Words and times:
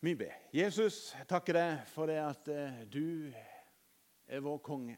Vi 0.00 0.14
ber. 0.14 0.34
Jesus, 0.54 1.16
takker 1.26 1.56
deg 1.58 1.78
for 1.90 2.06
det 2.06 2.20
at 2.22 2.48
eh, 2.54 2.82
du 2.86 3.32
er 4.30 4.42
vår 4.44 4.60
konge. 4.62 4.94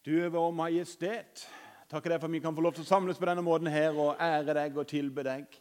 Du 0.00 0.14
er 0.16 0.30
vår 0.32 0.54
majestet. 0.56 1.42
Takker 1.90 2.14
deg 2.14 2.22
for 2.22 2.30
at 2.30 2.32
vi 2.32 2.40
kan 2.40 2.56
få 2.56 2.64
lov 2.64 2.78
til 2.78 2.86
å 2.86 2.88
samles 2.88 3.20
på 3.20 3.28
denne 3.28 3.44
måten 3.44 3.68
her 3.68 3.92
og 3.92 4.16
ære 4.16 4.54
deg 4.56 4.78
og 4.80 4.88
tilbe 4.88 5.24
deg. 5.26 5.58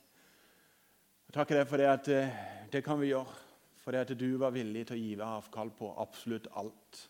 Takker 1.36 1.60
deg 1.60 1.68
for 1.68 1.84
det 1.84 1.90
at 1.92 2.08
eh, 2.16 2.38
det 2.72 2.84
kan 2.86 3.02
vi 3.02 3.12
gjøre, 3.12 3.36
for 3.84 3.92
det 3.92 4.06
at 4.06 4.16
du 4.16 4.30
var 4.40 4.56
villig 4.56 4.86
til 4.88 4.96
å 4.96 5.02
gi 5.02 5.18
avkall 5.26 5.74
på 5.76 5.92
absolutt 6.00 6.48
alt. 6.62 7.02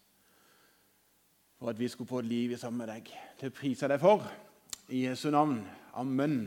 For 1.59 1.69
at 1.69 1.77
vi 1.77 1.91
skulle 1.93 2.09
få 2.09 2.23
et 2.23 2.31
liv 2.31 2.55
sammen 2.57 2.87
med 2.87 2.89
deg. 2.95 3.13
Det 3.37 3.53
priser 3.53 3.85
jeg 3.85 3.99
deg 3.99 4.01
for. 4.01 4.25
I 4.89 5.05
Jesu 5.05 5.29
navn. 5.29 5.61
Amen. 5.93 6.41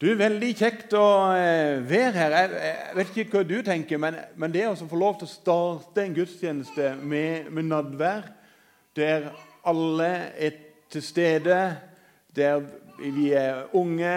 Du, 0.00 0.06
Veldig 0.16 0.54
kjekt 0.56 0.94
å 0.96 1.06
eh, 1.36 1.82
være 1.84 2.12
her. 2.14 2.34
Jeg, 2.56 2.76
vet 2.96 3.10
ikke 3.20 3.34
hva 3.34 3.40
du 3.44 3.58
tenker, 3.60 3.98
men, 4.00 4.14
men 4.40 4.52
det 4.54 4.62
å 4.70 4.88
få 4.88 4.96
lov 4.96 5.18
til 5.20 5.28
å 5.28 5.32
starte 5.34 6.06
en 6.06 6.14
gudstjeneste 6.16 6.94
med, 6.96 7.50
med 7.52 7.68
nadvær, 7.68 8.30
der 8.96 9.28
alle 9.68 10.08
er 10.40 10.56
til 10.88 11.04
stede, 11.04 11.58
der 12.32 12.64
vi 12.96 13.28
er 13.36 13.66
unge, 13.76 14.16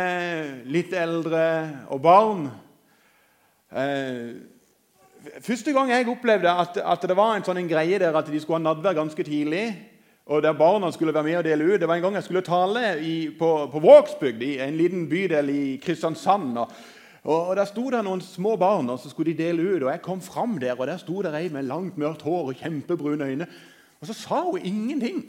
litt 0.72 0.96
eldre 0.96 1.44
og 1.91 2.00
barn 2.04 2.48
eh, 3.76 4.40
Første 5.44 5.72
gang 5.76 5.91
jeg 5.91 6.08
opplevde 6.12 6.52
at, 6.63 6.80
at 6.80 7.05
det 7.08 7.16
var 7.16 7.36
en 7.36 7.44
sånn 7.44 7.60
en 7.60 7.70
greie 7.70 8.00
der 8.00 8.16
at 8.16 8.32
de 8.32 8.40
skulle 8.40 8.60
ha 8.60 8.70
nadvær 8.70 8.96
ganske 8.98 9.24
tidlig 9.24 9.66
og 10.26 10.41
der 10.44 10.54
barna 10.54 10.91
skulle 10.91 11.13
være 11.13 11.23
med 11.23 11.36
og 11.36 11.44
dele 11.44 11.73
ut. 11.73 11.80
Det 11.80 11.88
var 11.88 11.95
en 11.95 12.02
gang 12.02 12.16
jeg 12.16 12.23
skulle 12.23 12.41
tale 12.41 13.04
i, 13.04 13.30
på, 13.40 13.68
på 13.72 13.80
Vågsbygd, 13.80 14.41
i 14.41 14.59
en 14.63 14.77
liten 14.77 15.09
bydel 15.09 15.49
i 15.49 15.77
Kristiansand. 15.84 16.58
Og, 16.58 16.70
og 17.23 17.55
Der 17.55 17.66
sto 17.66 17.90
det 17.91 18.04
noen 18.04 18.22
små 18.22 18.55
barn 18.55 18.90
og 18.90 18.99
så 18.99 19.12
skulle 19.12 19.34
de 19.34 19.44
dele 19.44 19.76
ut. 19.76 19.84
og 19.84 19.91
Jeg 19.91 20.02
kom 20.02 20.22
fram 20.22 20.58
der, 20.59 20.80
og 20.80 20.88
der 20.88 20.98
sto 20.98 21.22
det 21.22 21.36
ei 21.36 21.49
med 21.49 21.63
langt, 21.63 21.98
mørkt 21.98 22.22
hår 22.22 22.48
og 22.48 22.55
kjempebrune 22.55 23.26
øyne. 23.26 23.48
Og 24.01 24.07
så 24.07 24.13
sa 24.13 24.41
hun 24.41 24.63
ingenting. 24.63 25.24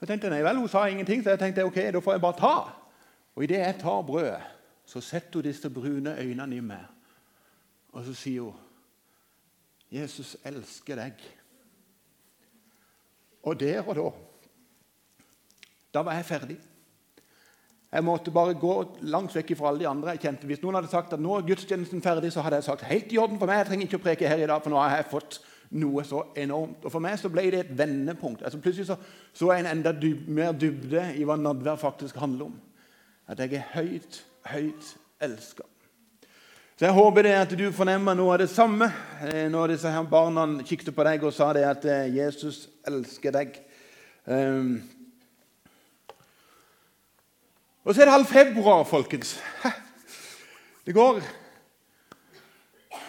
Jeg 0.00 0.08
tenkte, 0.08 0.30
nei 0.30 0.44
vel, 0.44 0.56
Hun 0.56 0.68
sa 0.68 0.86
ingenting, 0.86 1.22
så 1.24 1.30
jeg 1.30 1.38
tenkte 1.38 1.64
ok, 1.64 1.76
da 1.92 1.98
får 1.98 2.12
jeg 2.12 2.20
bare 2.20 2.40
ta. 2.40 2.56
Og 3.36 3.44
idet 3.44 3.58
jeg 3.58 3.80
tar 3.80 4.02
brødet, 4.02 4.40
så 4.86 5.00
setter 5.00 5.40
hun 5.40 5.42
disse 5.42 5.70
brune 5.70 6.16
øynene 6.20 6.56
i 6.56 6.60
meg. 6.60 6.84
Og 7.92 8.04
så 8.04 8.14
sier 8.14 8.40
hun, 8.40 8.54
'Jesus 9.90 10.36
elsker 10.44 10.96
deg'. 10.96 11.39
Og 13.42 13.60
der 13.60 13.82
og 13.82 13.96
da 13.96 14.10
Da 15.94 16.02
var 16.06 16.14
jeg 16.14 16.24
ferdig. 16.24 16.56
Jeg 17.92 18.04
måtte 18.04 18.30
bare 18.30 18.54
gå 18.54 18.74
langt 19.00 19.34
vekk 19.34 19.56
fra 19.58 19.68
alle 19.68 19.80
de 19.80 19.88
andre. 19.88 20.10
jeg 20.10 20.20
kjente. 20.20 20.46
Hvis 20.46 20.62
noen 20.62 20.74
hadde 20.74 20.88
sagt 20.88 21.12
at 21.12 21.20
nå 21.20 21.36
er 21.36 21.46
gudstjenesten 21.46 22.02
ferdig, 22.02 22.32
så 22.32 22.40
hadde 22.40 22.56
jeg 22.56 22.64
sagt 22.64 22.82
helt 22.82 23.12
i 23.12 23.18
orden 23.18 23.38
for 23.38 23.46
meg. 23.46 23.56
Jeg 23.58 23.66
trenger 23.66 23.86
ikke 23.86 23.98
å 23.98 24.04
preke 24.04 24.28
her 24.28 24.38
i 24.38 24.46
dag, 24.46 24.62
for 24.62 24.70
nå 24.70 24.78
har 24.78 24.96
jeg 24.96 25.10
fått 25.10 25.40
noe 25.70 26.04
så 26.04 26.22
enormt. 26.36 26.84
Og 26.84 26.92
For 26.92 27.02
meg 27.02 27.18
så 27.18 27.28
ble 27.28 27.48
det 27.50 27.64
et 27.64 27.78
vendepunkt. 27.78 28.42
Altså 28.42 28.60
Plutselig 28.62 28.86
så, 28.86 28.96
så 29.34 29.50
jeg 29.52 29.64
en 29.64 29.72
enda 29.72 29.92
dyb, 29.92 30.28
mer 30.28 30.52
dybde 30.52 31.02
i 31.16 31.26
hva 31.26 31.36
nadvær 31.36 31.76
faktisk 31.82 32.16
handler 32.22 32.50
om. 32.50 32.60
At 33.26 33.42
jeg 33.42 33.58
er 33.58 33.66
høyt, 33.74 34.24
høyt 34.50 34.94
elska. 35.20 35.66
Så 36.80 36.86
Jeg 36.86 36.94
håper 36.96 37.22
det 37.22 37.32
at 37.36 37.50
du 37.52 37.66
fornemmer 37.76 38.14
noe 38.16 38.32
av 38.32 38.38
det 38.40 38.46
samme 38.48 38.86
eh, 39.28 39.50
når 39.52 39.74
disse 39.74 39.90
her 39.92 40.06
barna 40.08 40.46
kikket 40.64 40.94
på 40.96 41.04
deg 41.04 41.26
og 41.28 41.34
sa 41.36 41.50
det 41.52 41.66
at 41.68 41.82
eh, 41.84 42.06
Jesus 42.14 42.70
elsker 42.88 43.34
deg. 43.34 43.58
Um. 44.24 44.78
Og 47.84 47.92
så 47.92 48.00
er 48.00 48.08
det 48.08 48.14
halv 48.14 48.32
februar, 48.32 48.86
folkens. 48.88 49.34
Det 50.88 50.96
går, 50.96 51.20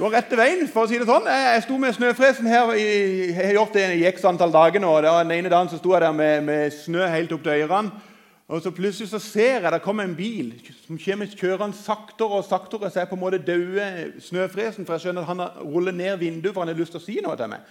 går 0.01 0.15
rett 0.17 0.27
til 0.27 0.43
veien, 0.43 0.67
for 0.67 0.83
å 0.83 0.91
si 0.91 0.99
det 0.99 1.07
sånn. 1.07 1.31
Jeg 1.31 1.63
sto 1.63 1.79
med 1.79 1.95
snøfresen 1.95 2.51
her 2.51 2.75
jeg 2.75 3.37
har 3.39 3.55
gjort 3.55 3.79
det 3.79 3.87
i 4.01 4.07
x 4.11 4.27
antall 4.27 4.51
dager 4.51 4.83
nå. 4.83 4.97
Den 5.07 5.31
ene 5.37 5.55
dagen 5.55 5.71
så 5.71 5.79
sto 5.79 5.95
jeg 5.95 6.03
der 6.03 6.19
med, 6.19 6.43
med 6.43 6.75
snø 6.75 7.07
helt 7.07 7.31
opp 7.39 7.47
til 7.47 7.63
ørene. 7.63 8.10
Og 8.51 8.59
så 8.59 8.71
Plutselig 8.75 9.07
så 9.07 9.19
ser 9.23 9.63
jeg 9.63 9.71
det 9.71 9.83
kommer 9.83 10.03
en 10.03 10.15
bil 10.15 10.51
som 10.83 10.97
kjørende 10.99 11.77
saktere 11.77 12.41
og 12.41 12.43
saktere. 12.43 12.89
Så 12.91 12.99
jeg 12.99 13.07
på 13.07 13.15
en 13.15 13.21
måte 13.21 13.39
dauer 13.39 14.09
snøfresen, 14.19 14.85
for 14.85 14.97
jeg 14.97 15.05
skjønner 15.05 15.23
at 15.23 15.29
han 15.29 15.43
ruller 15.63 15.95
ned 15.95 16.17
vinduet 16.19 16.53
for 16.53 16.65
han 16.65 16.73
har 16.73 16.79
lyst 16.79 16.91
til 16.91 16.99
å 16.99 17.05
si 17.05 17.15
noe 17.23 17.37
til 17.39 17.47
meg. 17.53 17.63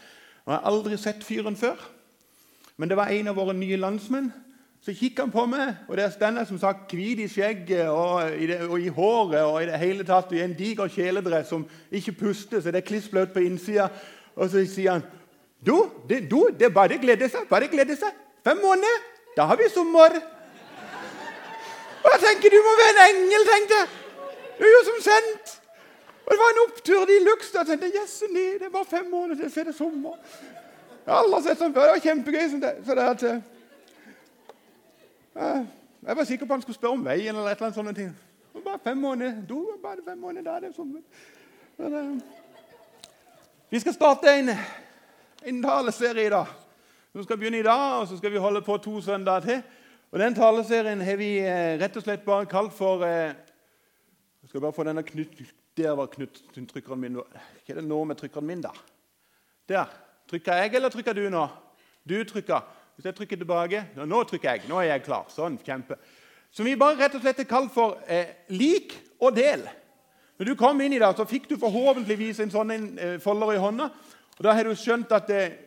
Og 0.46 0.54
Jeg 0.54 0.56
har 0.56 0.70
aldri 0.70 0.96
sett 0.96 1.26
fyren 1.26 1.56
før. 1.56 1.82
Men 2.80 2.88
det 2.88 2.96
var 2.96 3.12
en 3.12 3.28
av 3.28 3.36
våre 3.36 3.52
nye 3.52 3.76
landsmenn. 3.76 4.32
Så 4.80 4.94
kikker 4.96 5.26
han 5.26 5.32
på 5.34 5.42
meg, 5.44 5.74
og 5.92 5.98
der 6.00 6.08
står 6.08 6.38
jeg 6.40 6.48
som 6.48 6.58
sagt 6.62 6.94
hvit 6.96 7.20
i 7.20 7.28
skjegget 7.28 7.90
og 7.92 8.32
i, 8.32 8.46
det, 8.48 8.62
og 8.64 8.80
i, 8.80 8.88
håret 8.88 9.42
og 9.44 9.58
i 9.60 9.66
det 9.68 9.76
hele 9.82 10.06
tatt 10.08 10.32
i 10.32 10.40
en 10.40 10.54
diger 10.56 10.88
kjeledress 10.88 11.52
som 11.52 11.66
ikke 11.92 12.14
puster, 12.22 12.62
så 12.62 12.72
det 12.72 12.80
er 12.80 12.88
kliss 12.88 13.10
bløt 13.12 13.34
på 13.34 13.44
innsida. 13.44 13.90
Og 14.32 14.48
så 14.48 14.64
sier 14.64 14.96
han 14.96 15.04
Du, 15.60 15.90
det, 16.08 16.22
du, 16.30 16.48
det 16.56 16.70
er 16.70 16.72
bare 16.72 16.96
glede 16.96 17.28
seg. 17.28 17.44
Bare 17.50 17.68
glede 17.68 17.92
seg. 18.00 18.16
Fem 18.40 18.56
måneder, 18.64 19.02
da 19.36 19.44
har 19.50 19.60
vi 19.60 19.68
sommer. 19.68 20.16
Og 22.04 22.08
jeg 22.12 22.20
tenker, 22.26 22.48
Du 22.56 22.60
må 22.66 22.72
være 22.82 22.92
en 22.96 23.16
engel, 23.16 23.42
tenkte 23.52 23.80
jeg. 23.80 23.88
Du 24.58 24.64
er 24.64 24.72
jo 24.76 24.84
som 24.90 25.00
sendt. 25.10 25.56
Og 26.26 26.30
Det 26.32 26.38
var 26.42 26.50
en 26.54 26.62
opptur 26.66 27.04
de 27.10 27.16
luxe. 27.24 27.58
Jeg 27.58 27.66
tenkte, 27.66 27.92
yes, 28.00 28.22
nei, 28.30 28.48
det 28.58 28.66
er 28.68 28.74
bare 28.78 28.84
fem 28.84 29.06
måneder 29.10 29.48
til, 29.48 29.64
det 29.64 29.72
er 29.74 29.78
sommer. 29.78 30.16
Jeg 31.06 31.14
har 31.14 31.42
sett 31.42 31.58
sånn 31.58 31.74
før. 31.74 31.88
Det 31.88 31.94
var 31.96 32.02
kjempegøy. 32.04 32.44
Sånn. 32.52 32.66
Så 32.86 32.96
det 32.96 33.06
at, 33.12 33.22
uh, 35.40 35.62
jeg 36.06 36.16
var 36.16 36.28
sikker 36.28 36.46
på 36.46 36.54
han 36.54 36.62
skulle 36.62 36.78
spørre 36.78 36.98
om 36.98 37.04
veien. 37.04 37.34
eller 37.34 37.50
et 37.50 37.56
eller 37.56 37.66
annet 37.66 37.80
sånne 37.80 37.94
ting. 37.96 38.12
Bare 38.64 38.78
fem 38.84 38.98
måneder. 38.98 39.40
Du, 39.48 39.58
bare 39.82 40.04
fem 40.04 40.18
måneder, 40.18 40.44
da 40.44 40.56
er 40.56 40.60
det 40.68 40.74
sommer. 40.76 41.00
Men, 41.78 41.94
uh, 41.94 42.20
vi 43.70 43.80
skal 43.80 43.94
starte 43.94 44.30
en, 44.30 44.50
en 45.46 45.62
taleserie 45.62 46.26
i 46.26 46.30
dag. 46.30 46.46
Vi 47.12 47.22
skal 47.22 47.38
begynne 47.38 47.58
i 47.58 47.66
dag, 47.66 48.00
og 48.00 48.08
så 48.08 48.16
skal 48.18 48.32
vi 48.32 48.38
holde 48.38 48.62
på 48.62 48.76
to 48.76 49.00
søndager 49.00 49.40
til. 49.40 49.62
Og 50.10 50.18
Den 50.18 50.34
taleserien 50.34 51.00
har 51.06 51.18
vi 51.20 51.36
eh, 51.38 51.76
rett 51.78 51.96
og 51.96 52.02
slett 52.02 52.24
bare 52.26 52.48
kalt 52.50 52.74
for 52.74 53.04
eh, 53.06 53.30
Jeg 54.42 54.50
skal 54.50 54.64
bare 54.64 54.74
få 54.74 54.86
denne 54.88 55.04
knut, 55.06 55.36
Der 55.78 55.94
var 55.94 56.10
Knut-trykkeren 56.10 56.98
min. 56.98 57.20
Hva 57.20 57.70
er 57.70 57.78
det 57.78 57.84
nå 57.86 58.00
med 58.04 58.18
trykkeren 58.18 58.46
min, 58.46 58.64
da? 58.64 58.72
Der. 59.70 59.92
Trykker 60.30 60.64
jeg, 60.64 60.74
eller 60.74 60.90
trykker 60.90 61.14
du 61.14 61.28
nå? 61.30 61.44
Du 62.02 62.16
trykker. 62.26 62.66
Hvis 62.96 63.06
jeg 63.06 63.14
trykker 63.14 63.38
tilbake 63.38 63.84
Nå 63.94 64.24
trykker 64.26 64.50
jeg. 64.50 64.66
Nå 64.68 64.80
er 64.80 64.96
jeg 64.96 65.04
klar. 65.06 65.30
Sånn. 65.30 65.60
Kjempe. 65.62 66.00
Som 66.50 66.66
vi 66.66 66.74
bare 66.74 66.98
rett 66.98 67.14
og 67.14 67.22
slett 67.22 67.44
har 67.44 67.46
kalt 67.46 67.70
for 67.74 68.02
eh, 68.10 68.34
lik 68.50 68.96
og 69.22 69.36
del. 69.38 69.62
Når 70.40 70.50
du 70.50 70.56
kom 70.58 70.80
inn 70.82 70.96
i 70.96 70.98
det, 70.98 71.12
så 71.14 71.28
fikk 71.28 71.46
du 71.46 71.54
forhåpentligvis 71.60 72.42
en 72.42 72.50
sånn 72.50 72.74
en, 72.74 72.90
eh, 72.98 73.16
folder 73.22 73.54
i 73.54 73.62
hånda. 73.62 73.86
Og 74.38 74.42
Da 74.42 74.58
har 74.58 74.66
du 74.66 74.74
skjønt 74.74 75.12
at 75.14 75.30
eh, 75.30 75.58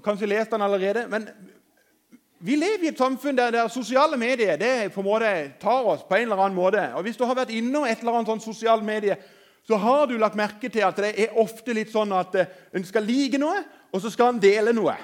Kanskje 0.00 0.26
lest 0.26 0.50
den 0.50 0.62
allerede. 0.64 1.06
Men 1.12 1.26
vi 2.40 2.56
lever 2.56 2.86
i 2.86 2.88
et 2.88 2.98
samfunn 3.00 3.36
der, 3.36 3.52
der, 3.52 3.68
sosiale 3.68 4.16
medier 4.16 4.56
det 4.56 4.92
på 4.94 5.02
en 5.02 5.06
måte 5.06 5.30
tar 5.60 5.84
oss 5.84 6.06
på 6.08 6.16
en 6.16 6.22
eller 6.22 6.40
annen 6.40 6.56
måte. 6.56 6.80
Og 6.96 7.04
Hvis 7.04 7.18
du 7.20 7.26
har 7.28 7.36
vært 7.36 7.52
innom 7.52 7.84
et 7.84 8.00
eller 8.00 8.16
annet 8.16 8.32
sånn 8.32 8.40
sosialt 8.40 8.84
medie, 8.84 9.16
så 9.68 9.76
har 9.76 10.06
du 10.08 10.16
lagt 10.18 10.38
merke 10.40 10.70
til 10.72 10.86
at 10.86 10.96
det 10.96 11.12
er 11.20 11.36
ofte 11.38 11.74
litt 11.76 11.92
sånn 11.92 12.14
at 12.16 12.38
eh, 12.40 12.48
en 12.72 12.86
skal 12.88 13.04
like 13.04 13.38
noe, 13.38 13.60
og 13.92 14.00
så 14.00 14.12
skal 14.12 14.32
en 14.32 14.40
dele 14.40 14.72
noe. 14.72 14.94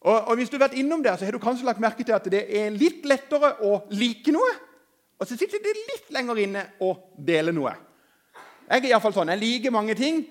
Og, 0.00 0.16
og 0.16 0.32
Hvis 0.38 0.48
du 0.48 0.56
har 0.56 0.64
vært 0.68 0.78
innom 0.80 1.04
der, 1.04 1.18
så 1.18 1.28
har 1.28 1.36
du 1.36 1.42
kanskje 1.42 1.68
lagt 1.68 1.84
merke 1.84 2.06
til 2.06 2.16
at 2.16 2.30
det 2.32 2.46
er 2.48 2.72
litt 2.72 3.04
lettere 3.04 3.52
å 3.68 3.82
like 3.92 4.32
noe, 4.32 4.48
og 5.18 5.28
så 5.28 5.36
sitter 5.36 5.60
det 5.60 5.76
litt 5.76 6.12
lenger 6.14 6.40
inne 6.46 6.64
å 6.80 6.94
dele 7.12 7.52
noe. 7.52 7.74
Jeg 8.68 8.84
er 8.86 8.92
iallfall 8.94 9.16
sånn, 9.16 9.34
jeg 9.34 9.42
liker 9.42 9.74
mange 9.74 9.96
ting, 9.98 10.22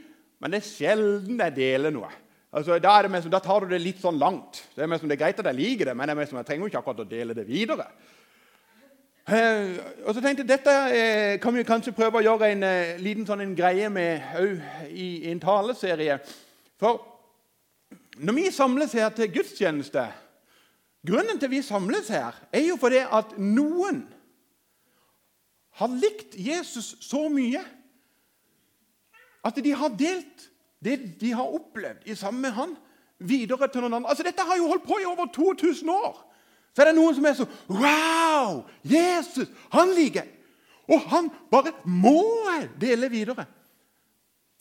men 0.41 0.53
det 0.53 0.63
er 0.63 0.69
sjelden 0.69 1.45
jeg 1.45 1.55
deler 1.57 1.93
noe. 1.93 2.09
Altså, 2.57 2.79
da, 2.81 3.21
som, 3.21 3.29
da, 3.29 3.39
tar 3.43 3.61
du 3.61 3.69
det 3.69 3.83
litt 3.83 3.99
sånn 4.01 4.17
langt. 4.17 4.63
Det 4.73 4.81
er, 4.81 4.97
som, 4.97 5.09
det 5.09 5.17
er 5.17 5.21
greit 5.21 5.41
at 5.41 5.49
jeg 5.51 5.57
liker 5.59 5.91
det, 5.91 5.93
men 5.97 6.09
jeg, 6.09 6.29
som, 6.29 6.39
jeg 6.39 6.47
trenger 6.47 6.65
jo 6.65 6.69
ikke 6.71 6.79
akkurat 6.81 7.03
å 7.03 7.11
dele 7.11 7.35
det 7.37 7.45
videre. 7.45 7.85
Eh, 9.27 9.75
og 10.07 10.15
så 10.15 10.23
tenkte 10.23 10.45
jeg 10.45 10.49
Dette 10.53 10.73
eh, 10.95 11.33
kan 11.43 11.53
vi 11.53 11.65
kanskje 11.67 11.93
prøve 11.93 12.21
å 12.21 12.25
gjøre 12.25 12.49
en 12.53 12.63
eh, 12.63 12.95
liten 13.03 13.27
sånn 13.27 13.43
en 13.43 13.53
greie 13.57 13.91
med 13.93 14.23
òg 14.39 14.63
i, 14.87 15.07
i, 15.27 15.31
en 15.33 15.43
taleserie. 15.43 16.17
For 16.79 17.03
når 18.17 18.37
vi 18.39 18.47
samles 18.55 18.95
her 18.97 19.11
til 19.13 19.33
gudstjeneste 19.35 20.07
Grunnen 21.07 21.37
til 21.39 21.51
vi 21.51 21.59
samles 21.63 22.09
her, 22.11 22.35
er 22.51 22.65
jo 22.65 22.75
fordi 22.81 22.99
at 22.99 23.35
noen 23.39 24.01
har 25.79 25.93
likt 25.93 26.33
Jesus 26.35 26.95
så 27.05 27.21
mye 27.31 27.61
at 29.45 29.61
de 29.63 29.75
har 29.77 29.93
delt 29.95 30.47
det 30.83 31.19
de 31.21 31.33
har 31.33 31.53
opplevd 31.57 32.05
i 32.05 32.15
sammen 32.15 32.41
med 32.41 32.55
han, 32.57 32.75
videre 33.17 33.67
til 33.67 33.81
noen 33.81 33.97
andre. 33.97 34.09
Altså, 34.13 34.23
Dette 34.23 34.45
har 34.45 34.57
jo 34.59 34.67
holdt 34.69 34.85
på 34.85 34.99
i 35.01 35.07
over 35.09 35.29
2000 35.33 35.89
år. 35.89 36.23
Så 36.75 36.83
er 36.83 36.91
det 36.91 36.97
noen 36.99 37.15
som 37.17 37.25
er 37.25 37.33
så 37.33 37.47
Wow! 37.73 38.59
Jesus! 38.85 39.49
Han 39.73 39.93
liker 39.97 40.21
jeg! 40.21 40.33
Og 40.87 41.01
han 41.11 41.31
bare 41.51 41.73
må 41.83 42.21
jeg 42.45 42.69
dele 42.81 43.09
videre. 43.11 43.47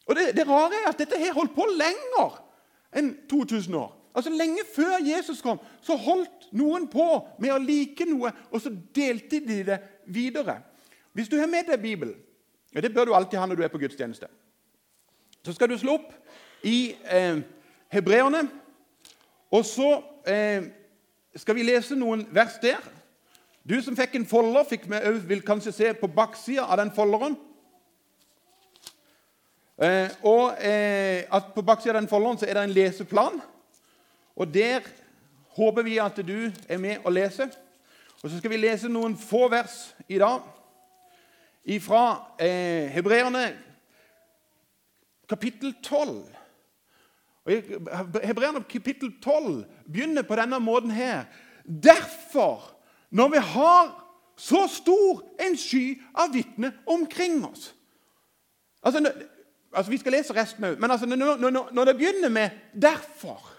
Og 0.06 0.16
det, 0.16 0.30
det 0.36 0.46
rare 0.48 0.80
er 0.80 0.88
at 0.88 0.98
dette 0.98 1.18
har 1.20 1.36
holdt 1.36 1.54
på 1.54 1.66
lenger 1.76 2.40
enn 2.96 3.12
2000 3.30 3.76
år. 3.76 3.92
Altså 4.16 4.32
Lenge 4.32 4.64
før 4.72 4.96
Jesus 5.04 5.42
kom, 5.44 5.60
så 5.84 5.94
holdt 6.00 6.48
noen 6.56 6.86
på 6.88 7.04
med 7.42 7.52
å 7.52 7.60
like 7.60 8.06
noe, 8.08 8.30
og 8.48 8.62
så 8.64 8.72
delte 8.96 9.42
de 9.44 9.60
det 9.66 9.76
videre. 10.08 10.56
Hvis 11.12 11.28
du 11.28 11.36
har 11.36 11.50
med 11.52 11.68
deg 11.68 11.82
Bibelen, 11.82 12.16
og 12.72 12.82
det 12.82 12.94
bør 12.94 13.10
du 13.10 13.14
alltid 13.14 13.38
ha 13.38 13.46
når 13.46 13.60
du 13.60 13.64
er 13.66 13.72
på 13.72 13.80
gudstjeneste 13.82 14.30
så 15.46 15.52
skal 15.54 15.70
du 15.70 15.78
slå 15.78 15.94
opp 15.94 16.10
i 16.66 16.96
eh, 17.06 17.36
Hebreerne. 17.94 18.48
Og 19.54 19.64
så 19.64 20.02
eh, 20.26 20.64
skal 21.38 21.54
vi 21.54 21.66
lese 21.68 21.94
noen 21.94 22.24
vers 22.34 22.56
der. 22.62 22.82
Du 23.62 23.76
som 23.82 23.94
fikk 23.94 24.16
en 24.18 24.26
folder, 24.26 24.66
fikk 24.66 24.88
med, 24.90 25.06
vil 25.28 25.44
kanskje 25.46 25.74
se 25.74 25.92
på 26.00 26.10
baksida 26.10 26.64
av 26.66 26.80
den 26.80 26.90
folderen. 26.96 27.36
Eh, 29.78 30.10
og 30.26 30.58
eh, 30.58 31.28
at 31.30 31.52
På 31.54 31.62
baksida 31.62 31.94
av 31.94 32.00
den 32.00 32.10
folderen 32.10 32.40
så 32.42 32.48
er 32.48 32.58
det 32.58 32.64
en 32.66 32.74
leseplan. 32.74 33.38
Og 34.36 34.50
Der 34.54 34.82
håper 35.54 35.86
vi 35.86 36.00
at 36.02 36.18
du 36.26 36.50
er 36.68 36.82
med 36.82 37.06
og 37.06 37.12
leser. 37.12 37.54
Og 38.22 38.30
Så 38.30 38.38
skal 38.38 38.50
vi 38.50 38.58
lese 38.64 38.90
noen 38.90 39.14
få 39.14 39.46
vers 39.48 39.94
i 40.08 40.18
dag 40.18 40.42
fra 41.82 42.02
eh, 42.38 42.90
Hebreerne 42.90 43.65
kapittel 45.28 45.74
12. 45.82 46.36
Og 47.46 47.52
Hebreerne 48.24 48.64
kapittel 48.68 49.12
12 49.22 49.64
begynner 49.86 50.22
på 50.22 50.36
denne 50.36 50.58
måten 50.60 50.90
her. 50.90 51.24
Derfor, 51.64 52.76
når 53.10 53.28
vi 53.28 53.38
har 53.38 54.06
så 54.36 54.66
stor 54.68 55.22
en 55.40 55.56
sky 55.56 56.02
av 56.14 56.34
vitner 56.34 56.74
omkring 56.86 57.44
oss 57.46 57.74
altså, 58.82 59.12
altså, 59.72 59.90
Vi 59.90 59.98
skal 59.98 60.12
lese 60.12 60.34
resten 60.36 60.64
òg, 60.64 60.80
men 60.80 60.90
altså, 60.90 61.06
når, 61.06 61.36
når, 61.36 61.70
når, 61.72 61.84
det 61.84 61.96
begynner 61.96 62.28
med 62.28 62.50
'derfor', 62.74 63.52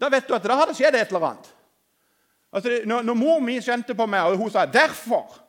da 0.00 0.08
vet 0.08 0.28
du 0.28 0.34
at 0.34 0.42
da 0.42 0.54
har 0.54 0.66
det 0.66 0.76
skjedd 0.76 0.94
et 0.94 1.06
eller 1.06 1.26
annet. 1.26 1.54
Altså, 2.52 2.80
når, 2.84 3.02
når 3.02 3.14
mor 3.14 3.40
mi 3.40 3.60
kjente 3.60 3.94
på 3.94 4.06
meg, 4.06 4.20
og 4.20 4.36
hun 4.36 4.50
sa 4.50 4.66
'derfor', 4.66 5.40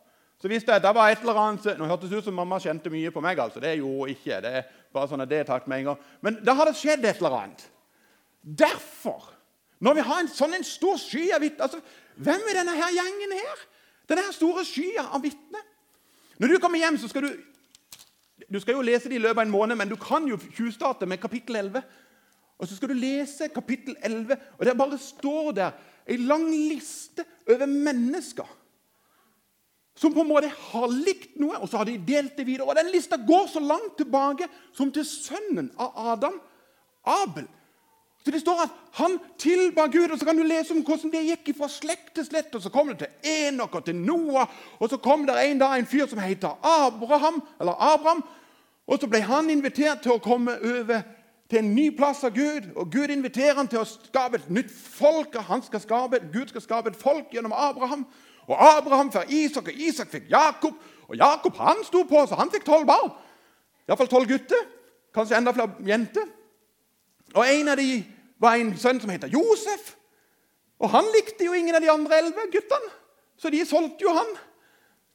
så 0.42 0.48
visste 0.48 0.72
jeg 0.72 0.76
at 0.76 0.84
det 0.84 0.96
var 0.96 1.10
et 1.10 1.20
eller 1.20 1.40
annet 1.40 1.78
Nå 1.80 1.86
hørtes 1.86 2.10
det 2.10 2.18
ut 2.18 2.24
som 2.24 2.34
mamma 2.34 2.60
kjente 2.60 2.90
mye 2.90 3.12
på 3.12 3.22
meg. 3.22 3.40
altså, 3.40 3.60
Det 3.60 3.78
gjorde 3.78 4.00
hun 4.00 4.10
ikke. 4.10 4.42
det 4.42 4.64
bare 4.94 5.10
sånn 5.10 5.24
at 5.24 5.30
det 5.32 5.42
er 5.42 5.48
tatt 5.50 5.68
med 5.70 5.82
en 5.82 5.92
gang. 5.92 6.10
Men 6.26 6.40
da 6.46 6.56
har 6.58 6.70
det 6.70 6.78
skjedd 6.80 7.06
et 7.06 7.22
eller 7.22 7.38
annet. 7.40 7.66
Derfor, 8.44 9.32
når 9.84 9.98
vi 9.98 10.06
har 10.08 10.22
en 10.22 10.32
sånn 10.32 10.56
en 10.58 10.68
stor 10.68 11.00
sky 11.02 11.30
av 11.36 11.44
vitner 11.44 11.66
altså, 11.68 11.80
Hvem 12.14 12.44
er 12.52 12.60
denne 12.60 12.76
her 12.78 12.92
gjengen 12.94 13.32
her? 13.34 13.62
Denne 14.10 14.26
her 14.28 14.36
store 14.36 14.66
skya 14.68 15.08
av 15.16 15.24
vitner. 15.24 15.64
Når 16.38 16.54
du 16.54 16.60
kommer 16.62 16.82
hjem, 16.82 17.00
så 17.02 17.10
skal 17.10 17.26
du 17.26 17.34
Du 18.52 18.60
skal 18.60 18.76
jo 18.76 18.84
lese 18.86 19.10
det 19.10 19.16
i 19.16 19.22
løpet 19.24 19.40
av 19.40 19.46
en 19.48 19.54
måned, 19.54 19.78
men 19.80 19.90
du 19.90 19.96
kan 19.98 20.28
jo 20.28 20.36
tjuvstarte 20.38 21.08
med 21.10 21.22
kapittel 21.22 21.56
11. 21.56 21.82
Og 22.60 22.68
så 22.68 22.76
skal 22.76 22.92
du 22.92 23.00
lese 23.00 23.48
kapittel 23.50 23.96
11, 24.04 24.36
og 24.60 24.66
det 24.66 24.76
bare 24.78 24.98
står 25.00 25.52
der 25.58 25.72
ei 26.06 26.18
lang 26.20 26.44
liste 26.52 27.24
over 27.48 27.66
mennesker 27.66 28.50
som 29.96 30.14
på 30.14 30.22
en 30.22 30.28
måte 30.28 30.50
har 30.50 30.88
likt 30.90 31.36
noe, 31.42 31.60
og 31.62 31.70
så 31.70 31.82
har 31.82 31.86
de 31.86 31.98
delt 32.02 32.38
det 32.38 32.46
videre. 32.48 32.66
Og 32.68 32.76
Den 32.76 32.90
lista 32.94 33.18
går 33.18 33.48
så 33.48 33.62
langt 33.62 33.98
tilbake 33.98 34.48
som 34.74 34.92
til 34.92 35.06
sønnen 35.06 35.70
av 35.78 35.94
Adam, 36.14 36.40
Abel. 37.06 37.46
Så 38.26 38.32
Det 38.32 38.42
står 38.42 38.62
at 38.64 38.70
han 38.94 39.20
tilba 39.38 39.88
Gud, 39.88 40.12
og 40.12 40.20
så 40.20 40.26
kan 40.26 40.38
du 40.38 40.44
lese 40.44 40.72
om 40.74 40.84
hvordan 40.84 41.12
det 41.12 41.26
gikk 41.28 41.58
fra 41.58 41.68
slekt 41.68 42.14
til 42.16 42.26
slett. 42.26 42.56
og 42.56 42.62
Så 42.62 42.70
kom 42.70 42.88
det 42.88 42.98
til 43.00 43.32
Enok 43.48 43.76
og 43.76 43.86
til 43.86 43.96
Noah, 43.96 44.48
og 44.80 44.90
så 44.90 44.98
kom 44.98 45.26
det 45.28 45.36
en 45.44 45.60
dag 45.60 45.80
en 45.80 45.86
fyr 45.86 46.08
som 46.08 46.20
heter 46.20 46.56
Abraham. 46.64 47.42
eller 47.60 47.74
Abraham, 47.94 48.24
og 48.88 49.00
Så 49.00 49.08
ble 49.08 49.22
han 49.22 49.50
invitert 49.50 50.02
til 50.02 50.12
å 50.12 50.20
komme 50.20 50.52
over 50.52 51.02
til 51.50 51.60
en 51.60 51.76
ny 51.76 51.90
plass 51.98 52.24
av 52.24 52.36
Gud. 52.36 52.70
og 52.76 52.92
Gud 52.92 53.08
inviterer 53.08 53.56
ham 53.56 53.68
til 53.68 53.80
å 53.80 53.86
skape 53.86 54.36
et 54.36 54.50
nytt 54.50 54.72
folk. 54.72 55.36
og 55.36 55.44
han 55.44 55.64
skal 55.64 55.82
skape, 55.82 56.20
Gud 56.34 56.48
skal 56.48 56.62
skape 56.62 56.90
et 56.90 56.96
folk 56.96 57.26
gjennom 57.32 57.54
Abraham. 57.56 58.08
Og 58.48 58.78
Abraham 58.78 59.12
fikk 59.12 59.32
Isak, 59.32 59.68
og 59.68 59.74
Isak 59.74 60.10
fikk 60.10 60.30
Jakob. 60.30 60.74
Og 61.08 61.16
Jakob 61.18 61.56
han 61.58 61.84
sto 61.84 62.04
på, 62.04 62.26
så 62.28 62.36
han 62.36 62.52
fikk 62.52 62.66
tolv 62.66 62.88
barn. 62.88 63.12
Iallfall 63.88 64.08
tolv 64.08 64.28
gutter. 64.28 64.64
Kanskje 65.14 65.38
enda 65.38 65.54
flere 65.54 65.76
jenter. 65.86 66.26
Og 67.36 67.46
En 67.48 67.68
av 67.68 67.78
de 67.78 68.06
var 68.40 68.56
en 68.56 68.78
sønn 68.78 69.02
som 69.02 69.10
heter 69.10 69.28
Josef. 69.28 69.96
Og 70.80 70.90
Han 70.90 71.06
likte 71.16 71.46
jo 71.46 71.54
ingen 71.54 71.76
av 71.76 71.82
de 71.82 71.92
andre 71.92 72.18
elleve 72.18 72.50
guttene, 72.52 72.92
så 73.38 73.50
de 73.50 73.66
solgte 73.66 74.04
jo 74.04 74.12
han 74.14 74.34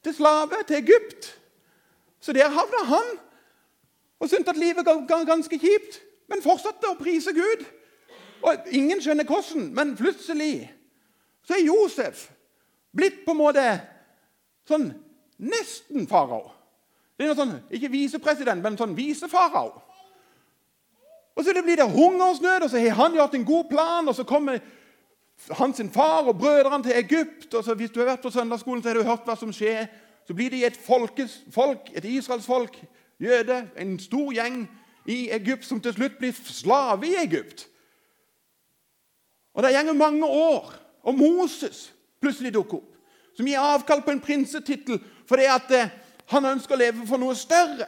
til 0.03 0.15
slave 0.15 0.63
til 0.67 0.75
Egypt. 0.75 1.35
Så 2.19 2.33
der 2.33 2.49
havna 2.49 2.83
han 2.85 3.19
og 4.19 4.29
syntes 4.29 4.49
at 4.49 4.57
livet 4.57 4.85
var 4.85 5.25
ganske 5.25 5.59
kjipt, 5.59 6.01
men 6.29 6.43
fortsatte 6.45 6.89
å 6.89 6.97
prise 6.99 7.33
Gud. 7.33 7.65
Og 8.45 8.69
Ingen 8.71 9.01
skjønner 9.01 9.27
hvordan, 9.27 9.69
men 9.75 9.95
plutselig 9.99 10.69
så 11.43 11.57
er 11.57 11.65
Josef 11.65 12.27
blitt 12.95 13.23
på 13.25 13.33
en 13.33 13.41
måte 13.41 13.65
sånn 14.69 14.89
nesten 15.41 16.07
farao. 16.09 16.51
Det 17.17 17.25
er 17.25 17.31
noe 17.31 17.39
sånn, 17.39 17.55
Ikke 17.75 17.91
visepresident, 17.91 18.63
men 18.63 18.77
sånn 18.79 18.95
visefarao. 18.95 19.73
Og 21.35 21.45
så 21.45 21.55
blir 21.63 21.79
det 21.79 21.87
hungersnød, 21.91 22.63
og 22.63 22.69
så 22.69 22.79
har 22.79 22.95
han 22.95 23.15
gjort 23.15 23.35
en 23.35 23.45
god 23.45 23.69
plan. 23.69 24.07
og 24.07 24.15
Så 24.15 24.23
kommer 24.23 24.59
hans 25.49 25.81
far 25.93 26.27
og 26.27 26.37
brødrene 26.37 26.83
til 26.83 26.95
Egypt. 26.95 27.53
og 27.53 27.63
så 27.63 27.73
Hvis 27.73 27.91
du 27.91 27.99
har 27.99 28.07
vært 28.07 28.21
på 28.21 28.31
søndagsskolen, 28.31 28.83
så 28.83 28.89
har 28.89 28.95
du 28.95 29.03
hørt 29.03 29.25
hva 29.25 29.35
som 29.35 29.53
skjer. 29.53 29.87
Så 30.27 30.33
blir 30.33 30.49
det 30.49 30.65
et 30.65 30.77
folkes, 30.77 31.43
folk, 31.51 31.89
et 31.95 32.05
israelsfolk, 32.05 32.83
jøde, 33.19 33.69
en 33.77 33.99
stor 33.99 34.31
gjeng 34.31 34.67
i 35.09 35.29
Egypt, 35.33 35.65
som 35.65 35.81
til 35.81 35.95
slutt 35.95 36.19
blir 36.19 36.35
slave 36.45 37.07
i 37.09 37.17
Egypt. 37.17 37.65
Og 39.57 39.63
Det 39.63 39.73
gjenger 39.73 39.93
mange 39.97 40.25
år. 40.25 40.73
Og 41.03 41.15
Moses 41.17 41.93
plutselig 42.21 42.53
dukker 42.53 42.77
opp. 42.77 42.95
Som 43.35 43.47
gir 43.47 43.59
avkall 43.59 44.01
på 44.03 44.11
en 44.11 44.21
prinsetittel 44.21 44.99
fordi 45.29 45.45
at 45.47 45.71
eh, 45.71 45.91
han 46.29 46.45
ønsker 46.45 46.75
å 46.75 46.79
leve 46.79 47.05
for 47.07 47.21
noe 47.21 47.35
større. 47.37 47.87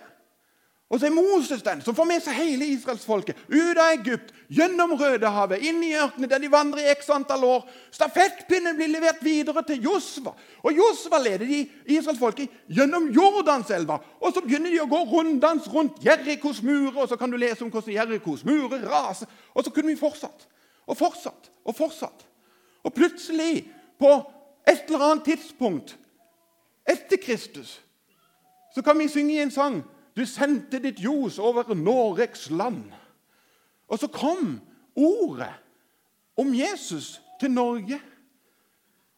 Og 0.92 1.00
så 1.00 1.08
er 1.08 1.14
Moses 1.16 1.62
den 1.64 1.80
som 1.82 1.96
får 1.96 2.08
med 2.10 2.20
seg 2.20 2.36
hele 2.36 2.66
israelsfolket 2.74 3.38
ut 3.48 3.80
av 3.80 3.94
Egypt, 3.94 4.34
gjennom 4.52 4.92
Rødehavet, 5.00 5.64
inn 5.64 5.80
i 5.88 5.94
ørkenen, 5.96 6.28
der 6.28 6.42
de 6.44 6.50
vandrer 6.52 6.84
i 6.84 6.90
x 6.92 7.08
antall 7.16 7.46
år. 7.48 7.62
Stafettpinnen 7.96 8.76
blir 8.76 8.92
levert 8.92 9.22
videre 9.24 9.64
til 9.64 9.86
Josva. 9.88 10.34
Og 10.68 10.76
Josva 10.76 11.22
leder 11.24 11.48
de 11.48 11.62
israelsfolket 11.96 12.52
gjennom 12.68 13.08
Jordanselva. 13.16 14.02
Og 14.20 14.36
så 14.36 14.44
begynner 14.44 14.76
de 14.76 14.82
å 14.84 14.90
gå 14.92 15.00
runddans 15.14 15.70
rundt 15.72 16.04
Jerikos 16.04 16.60
murer, 16.60 17.00
og 17.06 17.08
så 17.08 17.16
kan 17.16 17.32
du 17.32 17.40
lese 17.40 17.64
om 17.64 17.72
hvordan 17.72 17.96
Jerikos 17.96 18.44
murer 18.44 18.84
raser. 18.92 19.32
Og 19.56 19.64
så 19.64 19.72
kunne 19.72 19.94
vi 19.94 20.02
fortsatt 20.02 20.44
og 20.92 21.00
fortsatt 21.00 21.48
og 21.64 21.78
fortsatt. 21.78 22.28
Og 22.84 22.92
plutselig 22.94 23.64
på 24.02 24.12
et 24.68 24.84
eller 24.90 25.08
annet 25.08 25.32
tidspunkt 25.32 25.96
etter 26.84 27.16
Kristus 27.22 27.78
så 28.76 28.82
kan 28.84 29.00
vi 29.00 29.08
synge 29.12 29.34
i 29.36 29.42
en 29.44 29.52
sang 29.52 29.82
Du 30.16 30.25
sendte 30.28 30.81
ditt 30.84 31.00
ljos 31.00 31.40
over 31.40 31.72
Noregs 31.75 32.50
land. 32.50 32.92
Og 33.88 34.00
så 34.00 34.08
kom 34.12 34.59
ordet 34.95 35.52
om 36.40 36.54
Jesus 36.56 37.21
til 37.40 37.52
Norge. 37.52 38.00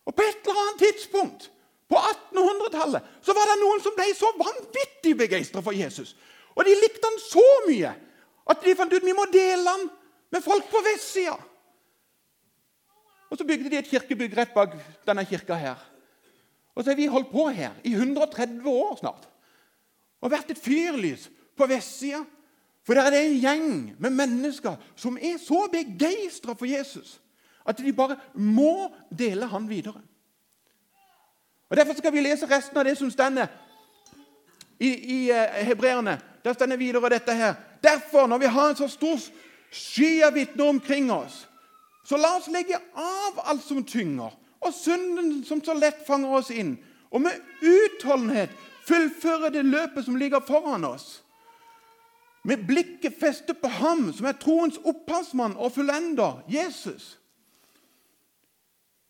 Og 0.06 0.16
på 0.16 0.26
et 0.26 0.44
eller 0.44 0.62
annet 0.62 0.84
tidspunkt 0.84 1.50
på 1.90 1.98
1800-tallet 1.98 3.10
så 3.22 3.36
var 3.38 3.50
det 3.50 3.60
noen 3.62 3.82
som 3.84 3.96
ble 3.98 4.10
så 4.18 4.30
vanvittig 4.38 5.16
begeistra 5.18 5.64
for 5.64 5.76
Jesus. 5.78 6.16
Og 6.54 6.66
de 6.66 6.76
likte 6.78 7.08
han 7.08 7.20
så 7.22 7.46
mye 7.68 7.94
at 8.50 8.64
de 8.66 8.76
fant 8.78 8.94
ut 8.94 9.06
vi 9.06 9.16
må 9.16 9.26
dele 9.34 9.64
han 9.64 9.88
med 10.34 10.46
folk 10.46 10.68
på 10.70 10.82
vestsida. 10.86 11.38
Og 13.30 13.38
Så 13.38 13.46
bygde 13.50 13.70
de 13.70 13.80
et 13.80 13.90
kirkebygg 13.90 14.36
rett 14.38 14.54
bak 14.54 14.76
denne 15.08 15.26
kirka 15.26 15.56
her. 15.58 15.78
Og 16.76 16.84
så 16.84 16.92
har 16.92 16.98
vi 16.98 17.08
holdt 17.10 17.32
på 17.32 17.48
her 17.50 17.74
i 17.84 17.94
130 17.94 18.68
år 18.70 18.98
snart 19.00 19.30
og 20.24 20.32
vært 20.32 20.54
et 20.54 20.62
fyrlys 20.64 21.28
på 21.58 21.68
vestsida. 21.68 22.24
For 22.84 22.96
der 22.96 23.08
er 23.08 23.16
det 23.16 23.22
en 23.26 23.40
gjeng 23.40 23.68
med 24.00 24.16
mennesker 24.16 24.80
som 24.96 25.18
er 25.20 25.38
så 25.40 25.66
begeistra 25.72 26.56
for 26.56 26.68
Jesus 26.68 27.20
at 27.64 27.80
de 27.80 27.94
bare 27.96 28.18
må 28.36 28.92
dele 29.08 29.48
han 29.48 29.70
videre. 29.70 30.02
Og 31.70 31.78
Derfor 31.78 31.94
skal 31.94 32.14
vi 32.14 32.22
lese 32.22 32.50
resten 32.50 32.78
av 32.78 32.84
det 32.86 32.98
som 32.98 33.12
stender 33.12 33.48
i, 34.80 34.90
i 34.90 35.20
uh, 35.32 35.64
hebreerne. 35.64 36.18
Der 36.44 36.54
stender 36.54 36.78
videre 36.78 37.10
dette 37.10 37.34
her. 37.34 37.54
Derfor, 37.84 38.28
når 38.28 38.38
vi 38.38 38.46
har 38.46 38.70
en 38.70 38.76
så 38.76 38.88
stor 38.88 39.20
sky 39.72 40.22
av 40.28 40.36
vitner 40.36 40.66
omkring 40.66 41.12
oss, 41.12 41.48
så 42.06 42.20
la 42.20 42.36
oss 42.36 42.52
legge 42.52 42.76
av 43.00 43.40
alt 43.48 43.64
som 43.64 43.84
tynger, 43.84 44.36
og 44.60 44.74
synden 44.76 45.40
som 45.48 45.64
så 45.64 45.74
lett 45.74 46.04
fanger 46.08 46.36
oss 46.36 46.52
inn, 46.52 46.76
og 47.12 47.24
med 47.24 47.40
utholdenhet 47.64 48.52
fullføre 48.88 49.52
det 49.54 49.66
løpet 49.66 50.06
som 50.06 50.18
ligger 50.20 50.44
foran 50.46 50.86
oss. 50.88 51.24
Med 52.44 52.66
blikket 52.68 53.16
festet 53.20 53.62
på 53.62 53.70
ham 53.72 54.10
som 54.14 54.28
er 54.28 54.40
troens 54.40 54.80
opphavsmann 54.84 55.56
og 55.56 55.72
fullender, 55.78 56.42
Jesus. 56.52 57.18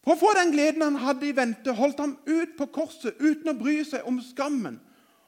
For 0.04 0.14
å 0.14 0.20
få 0.20 0.34
den 0.38 0.52
gleden 0.54 0.84
han 0.84 1.00
hadde 1.02 1.30
i 1.30 1.36
vente, 1.36 1.74
holdt 1.74 2.02
ham 2.04 2.18
ut 2.28 2.58
på 2.60 2.68
korset 2.76 3.18
uten 3.24 3.54
å 3.54 3.58
bry 3.58 3.80
seg 3.88 4.06
om 4.06 4.20
skammen. 4.22 4.78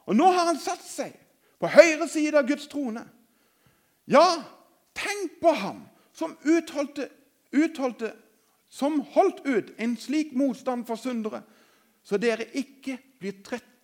Og 0.06 0.20
nå 0.20 0.28
har 0.30 0.52
han 0.52 0.62
satt 0.62 0.84
seg 0.86 1.16
på 1.58 1.72
høyre 1.72 2.06
side 2.12 2.38
av 2.38 2.46
Guds 2.46 2.68
trone. 2.70 3.06
Ja, 4.06 4.44
tenk 4.94 5.40
på 5.42 5.56
ham 5.58 5.86
som 6.14 6.36
utholdte 6.46 7.10
utholdte, 7.56 8.14
som 8.70 9.00
holdt 9.16 9.46
ut 9.46 9.72
en 9.78 9.96
slik 9.98 10.34
motstand 10.36 10.86
for 10.88 11.00
syndere, 11.00 11.42
så 12.04 12.20
dere 12.22 12.48
ikke 12.58 12.98
blir 13.22 13.40
trette 13.46 13.75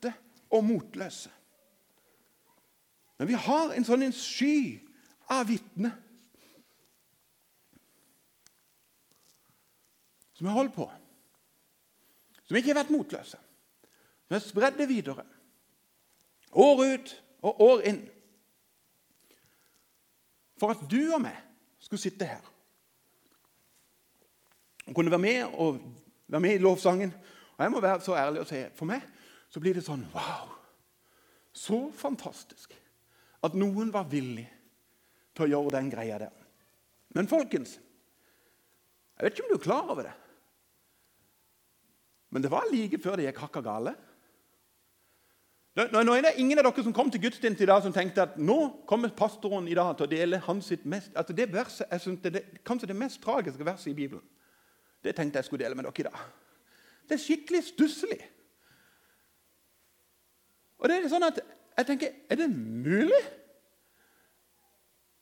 og 0.51 0.63
motløse. 0.65 1.31
Men 3.17 3.27
vi 3.27 3.37
har 3.37 3.73
en 3.75 3.85
sånn 3.85 4.01
en 4.07 4.15
sky 4.15 4.79
av 5.31 5.45
vitner 5.49 5.93
som 10.33 10.49
har 10.49 10.57
holdt 10.57 10.73
på, 10.73 10.87
som 12.47 12.57
ikke 12.57 12.71
har 12.73 12.79
vært 12.81 12.93
motløse, 12.95 13.37
som 13.37 14.33
har 14.35 14.41
spredd 14.41 14.79
det 14.79 14.89
videre, 14.89 15.27
år 16.51 16.81
ut 16.81 17.13
og 17.45 17.61
år 17.61 17.85
inn, 17.91 18.01
for 20.57 20.73
at 20.73 20.81
du 20.89 20.99
og 21.13 21.21
meg 21.21 21.37
skulle 21.81 22.01
sitte 22.01 22.25
her 22.25 22.41
og 24.87 24.95
kunne 24.97 25.13
være 25.13 25.21
med, 25.21 25.43
og 25.61 25.77
være 26.27 26.41
med 26.41 26.57
i 26.57 26.61
lovsangen. 26.61 27.13
Og 27.53 27.63
Jeg 27.63 27.71
må 27.71 27.79
være 27.79 28.01
så 28.01 28.15
ærlig 28.17 28.41
og 28.41 28.47
si 28.49 28.65
for 28.75 28.89
meg 28.89 29.05
så 29.51 29.59
blir 29.59 29.75
det 29.77 29.85
sånn 29.85 30.07
Wow! 30.15 30.57
Så 31.51 31.89
fantastisk 31.99 32.71
at 33.43 33.55
noen 33.57 33.89
var 33.91 34.07
villig 34.07 34.45
til 35.35 35.47
å 35.47 35.51
gjøre 35.51 35.73
den 35.75 35.89
greia 35.91 36.19
der. 36.21 36.35
Men 37.11 37.27
folkens, 37.27 37.75
jeg 39.17 39.25
vet 39.25 39.35
ikke 39.35 39.47
om 39.47 39.51
du 39.51 39.57
er 39.57 39.65
klar 39.65 39.91
over 39.91 40.07
det, 40.07 40.13
men 42.31 42.45
det 42.45 42.51
var 42.53 42.69
like 42.71 42.99
før 43.03 43.19
det 43.19 43.27
gikk 43.27 43.41
hakka 43.43 43.63
gale. 43.65 43.91
Nå 45.75 46.13
er 46.15 46.25
det 46.25 46.33
ingen 46.39 46.59
av 46.59 46.67
dere 46.67 46.83
som 46.83 46.95
kom 46.95 47.07
til 47.11 47.21
gudstjeneste 47.23 47.63
i 47.63 47.69
dag 47.69 47.83
som 47.83 47.93
tenkte 47.95 48.23
at 48.23 48.37
nå 48.39 48.57
kommer 48.87 49.11
pastoren 49.15 49.67
i 49.71 49.75
dag 49.75 49.93
til 49.95 50.07
å 50.07 50.11
dele 50.11 50.39
hans 50.47 50.67
sitt 50.71 50.83
mest, 50.87 51.11
altså 51.15 51.35
det 51.35 51.47
verset, 51.51 51.87
jeg 51.91 52.03
synes 52.03 52.23
det 52.23 52.31
er 52.39 52.61
kanskje 52.67 52.89
det 52.91 52.97
mest 52.99 53.21
tragiske 53.23 53.67
verset 53.67 53.91
i 53.91 53.95
Bibelen. 53.95 54.23
Det 55.03 55.15
tenkte 55.15 55.39
jeg 55.39 55.47
skulle 55.47 55.63
dele 55.63 55.75
med 55.79 55.87
dere 55.87 56.03
i 56.03 56.07
dag. 56.09 56.25
Det 57.07 57.17
er 57.17 57.23
skikkelig 57.23 57.63
stusslig. 57.71 58.19
Og 60.81 60.89
det 60.89 60.97
er 60.97 61.11
sånn 61.11 61.27
at 61.29 61.39
jeg 61.77 61.87
tenker 61.87 62.15
Er 62.29 62.41
det 62.41 62.49
mulig? 62.51 63.21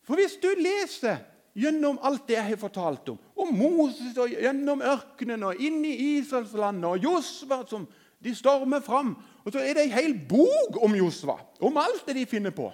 For 0.06 0.18
hvis 0.18 0.38
du 0.42 0.48
leser 0.58 1.20
gjennom 1.60 1.98
alt 2.06 2.24
det 2.28 2.36
jeg 2.38 2.48
har 2.48 2.60
fortalt 2.60 3.08
om, 3.12 3.18
om 3.36 3.50
Moses 3.54 4.16
og 4.18 4.32
gjennom 4.32 4.82
ørkenen 4.86 5.44
og 5.46 5.60
inn 5.62 5.82
i 5.84 5.92
Israelslandet 6.16 6.88
og 6.88 7.04
Josva 7.04 7.60
som 7.68 7.84
de 8.20 8.32
stormer 8.36 8.82
fram 8.84 9.14
og 9.44 9.52
Så 9.52 9.62
er 9.64 9.74
det 9.74 9.86
ei 9.86 9.92
hel 9.94 10.14
bok 10.28 10.76
om 10.84 10.94
Josva, 10.94 11.38
om 11.64 11.78
alt 11.80 12.04
det 12.06 12.14
de 12.18 12.26
finner 12.28 12.52
på. 12.52 12.66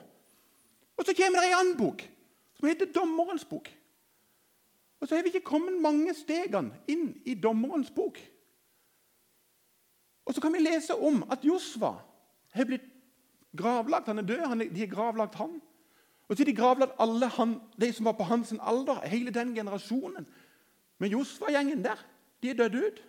Og 0.97 1.07
så 1.07 1.15
kommer 1.15 1.41
det 1.41 1.51
ei 1.53 1.59
annen 1.61 1.77
bok 1.79 2.03
som 2.59 2.69
heter 2.69 2.91
Dommerens 2.91 3.45
bok. 3.45 3.69
Og 5.01 5.09
så 5.09 5.15
har 5.15 5.23
vi 5.23 5.31
ikke 5.35 5.47
kommet 5.47 5.77
mange 5.81 6.15
stegene 6.17 6.75
inn 6.91 7.13
i 7.29 7.37
Dommerens 7.39 7.93
bok. 7.95 8.19
Og 10.27 10.35
så 10.35 10.43
kan 10.43 10.53
vi 10.57 10.65
lese 10.65 10.97
om 10.97 11.23
at 11.31 11.45
Josva 11.47 11.95
har 12.57 12.69
blitt 12.69 12.87
gravlagt. 13.57 14.11
Han 14.11 14.23
er 14.23 14.29
død. 14.29 14.45
Han 14.51 14.65
er, 14.65 14.71
de 14.73 14.85
har 14.85 14.93
gravlagt 14.93 15.39
han. 15.41 15.59
Og 16.27 16.35
så 16.35 16.43
har 16.43 16.51
de 16.51 16.57
gravlagt 16.59 16.97
alle 17.03 17.29
han, 17.37 17.57
de 17.81 17.91
som 17.95 18.09
var 18.09 18.17
på 18.19 18.27
hans 18.27 18.53
alder, 18.59 19.05
hele 19.07 19.31
den 19.35 19.55
generasjonen. 19.55 20.27
Men 20.99 21.13
Josva-gjengen 21.13 21.85
der, 21.85 22.01
de 22.43 22.51
er 22.51 22.59
dødd 22.59 22.81
ut. 22.81 23.03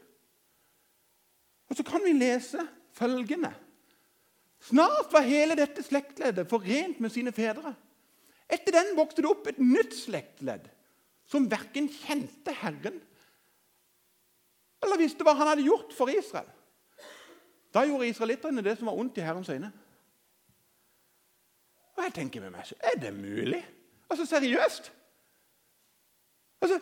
Og 1.69 1.79
så 1.79 1.83
kan 1.83 2.03
vi 2.05 2.13
lese 2.15 2.67
følgende 2.97 3.53
Snart 4.67 5.11
var 5.13 5.21
hele 5.21 5.53
dette 5.53 5.83
slektleddet 5.85 6.49
forent 6.49 6.97
med 6.99 7.11
sine 7.13 7.29
fedre. 7.31 7.75
Etter 8.49 8.73
den 8.73 8.95
vokste 8.97 9.21
det 9.21 9.29
opp 9.29 9.45
et 9.51 9.59
nytt 9.61 9.93
slektledd 9.93 10.65
som 11.29 11.45
verken 11.51 11.85
kjente 11.91 12.55
Herren 12.63 12.97
eller 14.83 15.01
visste 15.01 15.25
hva 15.25 15.33
han 15.37 15.49
hadde 15.51 15.65
gjort 15.65 15.93
for 15.97 16.09
Israel. 16.13 16.49
Da 17.77 17.83
gjorde 17.85 18.09
israelittene 18.09 18.63
det 18.65 18.77
som 18.79 18.89
var 18.89 18.97
ondt 18.97 19.17
i 19.17 19.25
Herrens 19.25 19.49
øyne. 19.53 19.69
Og 21.97 22.03
jeg 22.03 22.13
tenker 22.13 22.41
med 22.41 22.55
meg 22.55 22.73
Er 22.81 22.99
det 23.01 23.13
mulig? 23.13 23.65
Altså, 24.09 24.25
seriøst? 24.25 24.91
Altså, 26.61 26.79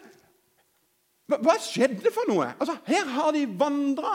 hva, 1.27 1.55
skjedde 1.59 2.11
for 2.13 2.29
noe? 2.29 2.53
Altså, 2.59 2.77
Her 2.85 3.05
har 3.05 3.31
de 3.31 3.47
vandra 3.59 4.13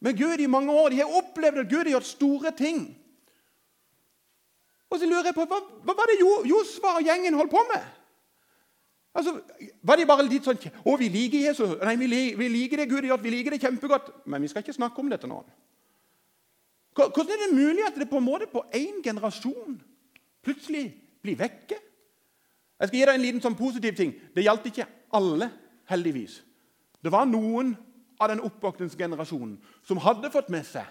med 0.00 0.16
Gud 0.18 0.40
i 0.40 0.46
mange 0.46 0.72
år. 0.72 0.88
De 0.88 0.96
har 0.96 1.18
opplevd 1.20 1.58
at 1.58 1.68
Gud 1.70 1.84
har 1.84 1.90
gjort 1.90 2.08
store 2.08 2.52
ting. 2.56 2.80
Og 4.90 4.98
så 4.98 5.06
lurer 5.06 5.30
jeg 5.30 5.34
på 5.36 5.44
hva, 5.44 5.60
hva 5.84 5.94
var 5.98 6.10
det 6.10 6.18
Josva 6.50 6.96
og 6.96 7.06
gjengen 7.06 7.34
holdt 7.34 7.52
på 7.52 7.62
med? 7.74 7.84
Altså, 9.16 9.40
Var 9.82 9.96
de 9.96 10.06
bare 10.06 10.26
litt 10.26 10.44
sånn 10.44 10.58
'Å, 10.58 10.98
vi 10.98 11.08
liker 11.08 11.38
Jesus. 11.38 11.78
Nei, 11.82 11.96
vi, 11.96 12.34
vi 12.34 12.48
liker 12.48 12.76
det 12.76 12.88
Gud 12.88 13.00
har 13.04 13.14
gjort. 13.14 13.22
Vi 13.22 13.30
liker 13.30 13.50
det 13.50 13.60
kjempegodt.' 13.60 14.26
Men 14.26 14.42
vi 14.42 14.48
skal 14.48 14.62
ikke 14.62 14.76
snakke 14.76 14.98
om 14.98 15.08
det 15.10 15.20
til 15.20 15.28
noen. 15.28 15.46
Hvordan 16.96 17.34
er 17.34 17.42
det 17.44 17.56
mulig 17.56 17.84
at 17.86 17.98
det 18.00 18.08
på 18.08 18.18
en 18.18 18.24
måte 18.24 18.48
på 18.48 18.64
én 18.74 19.02
generasjon 19.04 19.76
plutselig 20.44 20.88
blir 21.22 21.36
vekke? 21.36 21.76
Jeg 22.80 22.88
skal 22.88 22.98
gi 22.98 23.06
deg 23.08 23.14
en 23.14 23.24
liten 23.24 23.42
sånn 23.44 23.56
positiv 23.56 23.96
ting. 23.96 24.14
Det 24.34 24.44
gjaldt 24.44 24.68
ikke 24.70 24.88
alle, 25.16 25.50
heldigvis. 25.88 26.40
Det 27.04 27.12
var 27.12 27.28
noen 27.28 27.74
av 28.20 28.30
den 28.32 28.40
oppvåkningsgenerasjonen 28.44 29.58
som 29.84 30.00
hadde 30.04 30.32
fått 30.32 30.48
med 30.52 30.64
seg 30.68 30.88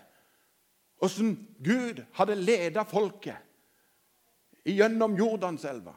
hvordan 1.02 1.34
Gud 1.60 2.00
hadde 2.16 2.38
ledet 2.40 2.88
folket 2.88 3.42
gjennom 4.66 5.18
Jordanselva, 5.20 5.92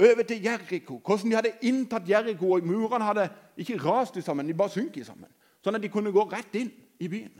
over 0.00 0.22
til 0.26 0.40
Jeriko. 0.42 0.96
Hvordan 1.04 1.30
de 1.30 1.36
hadde 1.36 1.52
inntatt 1.68 2.08
Jeriko, 2.08 2.54
og 2.56 2.66
murene 2.66 3.04
hadde 3.04 3.28
ikke 3.60 3.76
rast 3.84 4.16
sammen, 4.24 4.48
de 4.48 4.56
bare 4.56 4.72
sunket 4.72 5.06
sammen. 5.06 5.28
Sånn 5.62 5.76
at 5.76 5.84
de 5.84 5.92
kunne 5.92 6.12
gå 6.14 6.24
rett 6.32 6.56
inn 6.56 6.72
i 6.98 7.08
byen. 7.12 7.36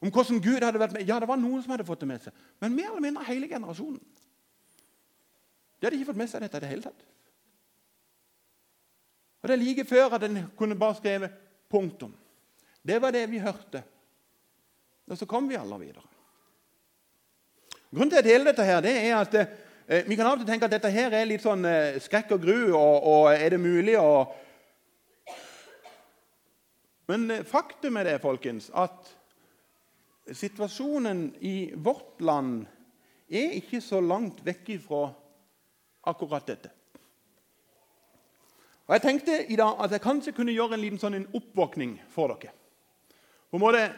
Om 0.00 0.08
hvordan 0.08 0.40
Gud 0.40 0.64
hadde 0.64 0.80
vært 0.80 0.96
med. 0.96 1.04
Ja, 1.08 1.18
det 1.20 1.28
var 1.28 1.36
noen 1.40 1.62
som 1.62 1.74
hadde 1.74 1.84
fått 1.84 2.00
det 2.00 2.08
med 2.08 2.22
seg, 2.24 2.36
men 2.62 2.74
mer 2.76 2.88
eller 2.88 3.04
mindre 3.04 3.26
hele 3.28 3.48
generasjonen. 3.50 4.00
De 5.80 5.86
hadde 5.86 5.98
ikke 5.98 6.12
fått 6.12 6.20
med 6.20 6.30
seg 6.30 6.44
dette 6.44 6.60
i 6.60 6.64
det 6.64 6.70
hele 6.70 6.84
tatt. 6.84 7.06
Og 9.40 9.48
Det 9.48 9.56
er 9.56 9.62
like 9.62 9.84
før 9.88 10.16
at 10.16 10.24
en 10.24 10.42
kunne 10.56 10.78
bare 10.78 10.96
skrevet 10.96 11.32
'punktum'. 11.70 12.16
Det 12.82 13.02
var 13.02 13.10
det 13.10 13.30
vi 13.30 13.38
hørte. 13.38 13.82
Og 15.06 15.18
så 15.18 15.26
kom 15.26 15.48
vi 15.48 15.56
aldri 15.56 15.78
videre. 15.78 16.06
Grunnen 17.90 18.10
til 18.10 18.18
at 18.18 18.24
deler 18.24 18.44
dette, 18.44 18.64
her, 18.64 18.80
det 18.80 18.92
er 18.96 19.16
at 19.16 19.34
eh, 19.34 20.08
vi 20.08 20.16
kan 20.16 20.26
av 20.26 20.32
og 20.32 20.38
til 20.38 20.46
tenke 20.46 20.64
at 20.64 20.70
dette 20.70 20.90
her 20.90 21.10
er 21.10 21.24
litt 21.26 21.42
sånn 21.42 21.64
eh, 21.66 21.98
skrekk 21.98 22.36
og 22.36 22.44
gru, 22.44 22.72
og, 22.78 23.02
og 23.02 23.32
er 23.34 23.48
det 23.50 23.60
mulig 23.60 23.96
å 23.98 24.32
Men 27.10 27.30
eh, 27.30 27.42
faktum 27.42 27.96
er 27.96 28.04
det, 28.04 28.20
folkens, 28.22 28.70
at 28.70 29.10
situasjonen 30.32 31.34
i 31.40 31.72
vårt 31.74 32.20
land 32.20 32.66
er 33.30 33.56
ikke 33.58 33.80
så 33.82 34.00
langt 34.02 34.42
vekk 34.46 34.74
fra 34.84 35.08
akkurat 36.10 36.46
dette. 36.46 36.70
Og 38.86 38.94
Jeg 38.94 39.02
tenkte 39.02 39.44
i 39.46 39.56
dag 39.56 39.78
at 39.78 39.92
jeg 39.94 40.02
kanskje 40.02 40.32
kunne 40.34 40.52
gjøre 40.52 40.74
en 40.74 40.82
liten 40.82 40.98
sånn 40.98 41.14
en 41.14 41.28
oppvåkning 41.38 41.94
for 42.10 42.34
dere. 42.34 42.50
På 43.50 43.58
en 43.58 43.66
måte 43.66 43.90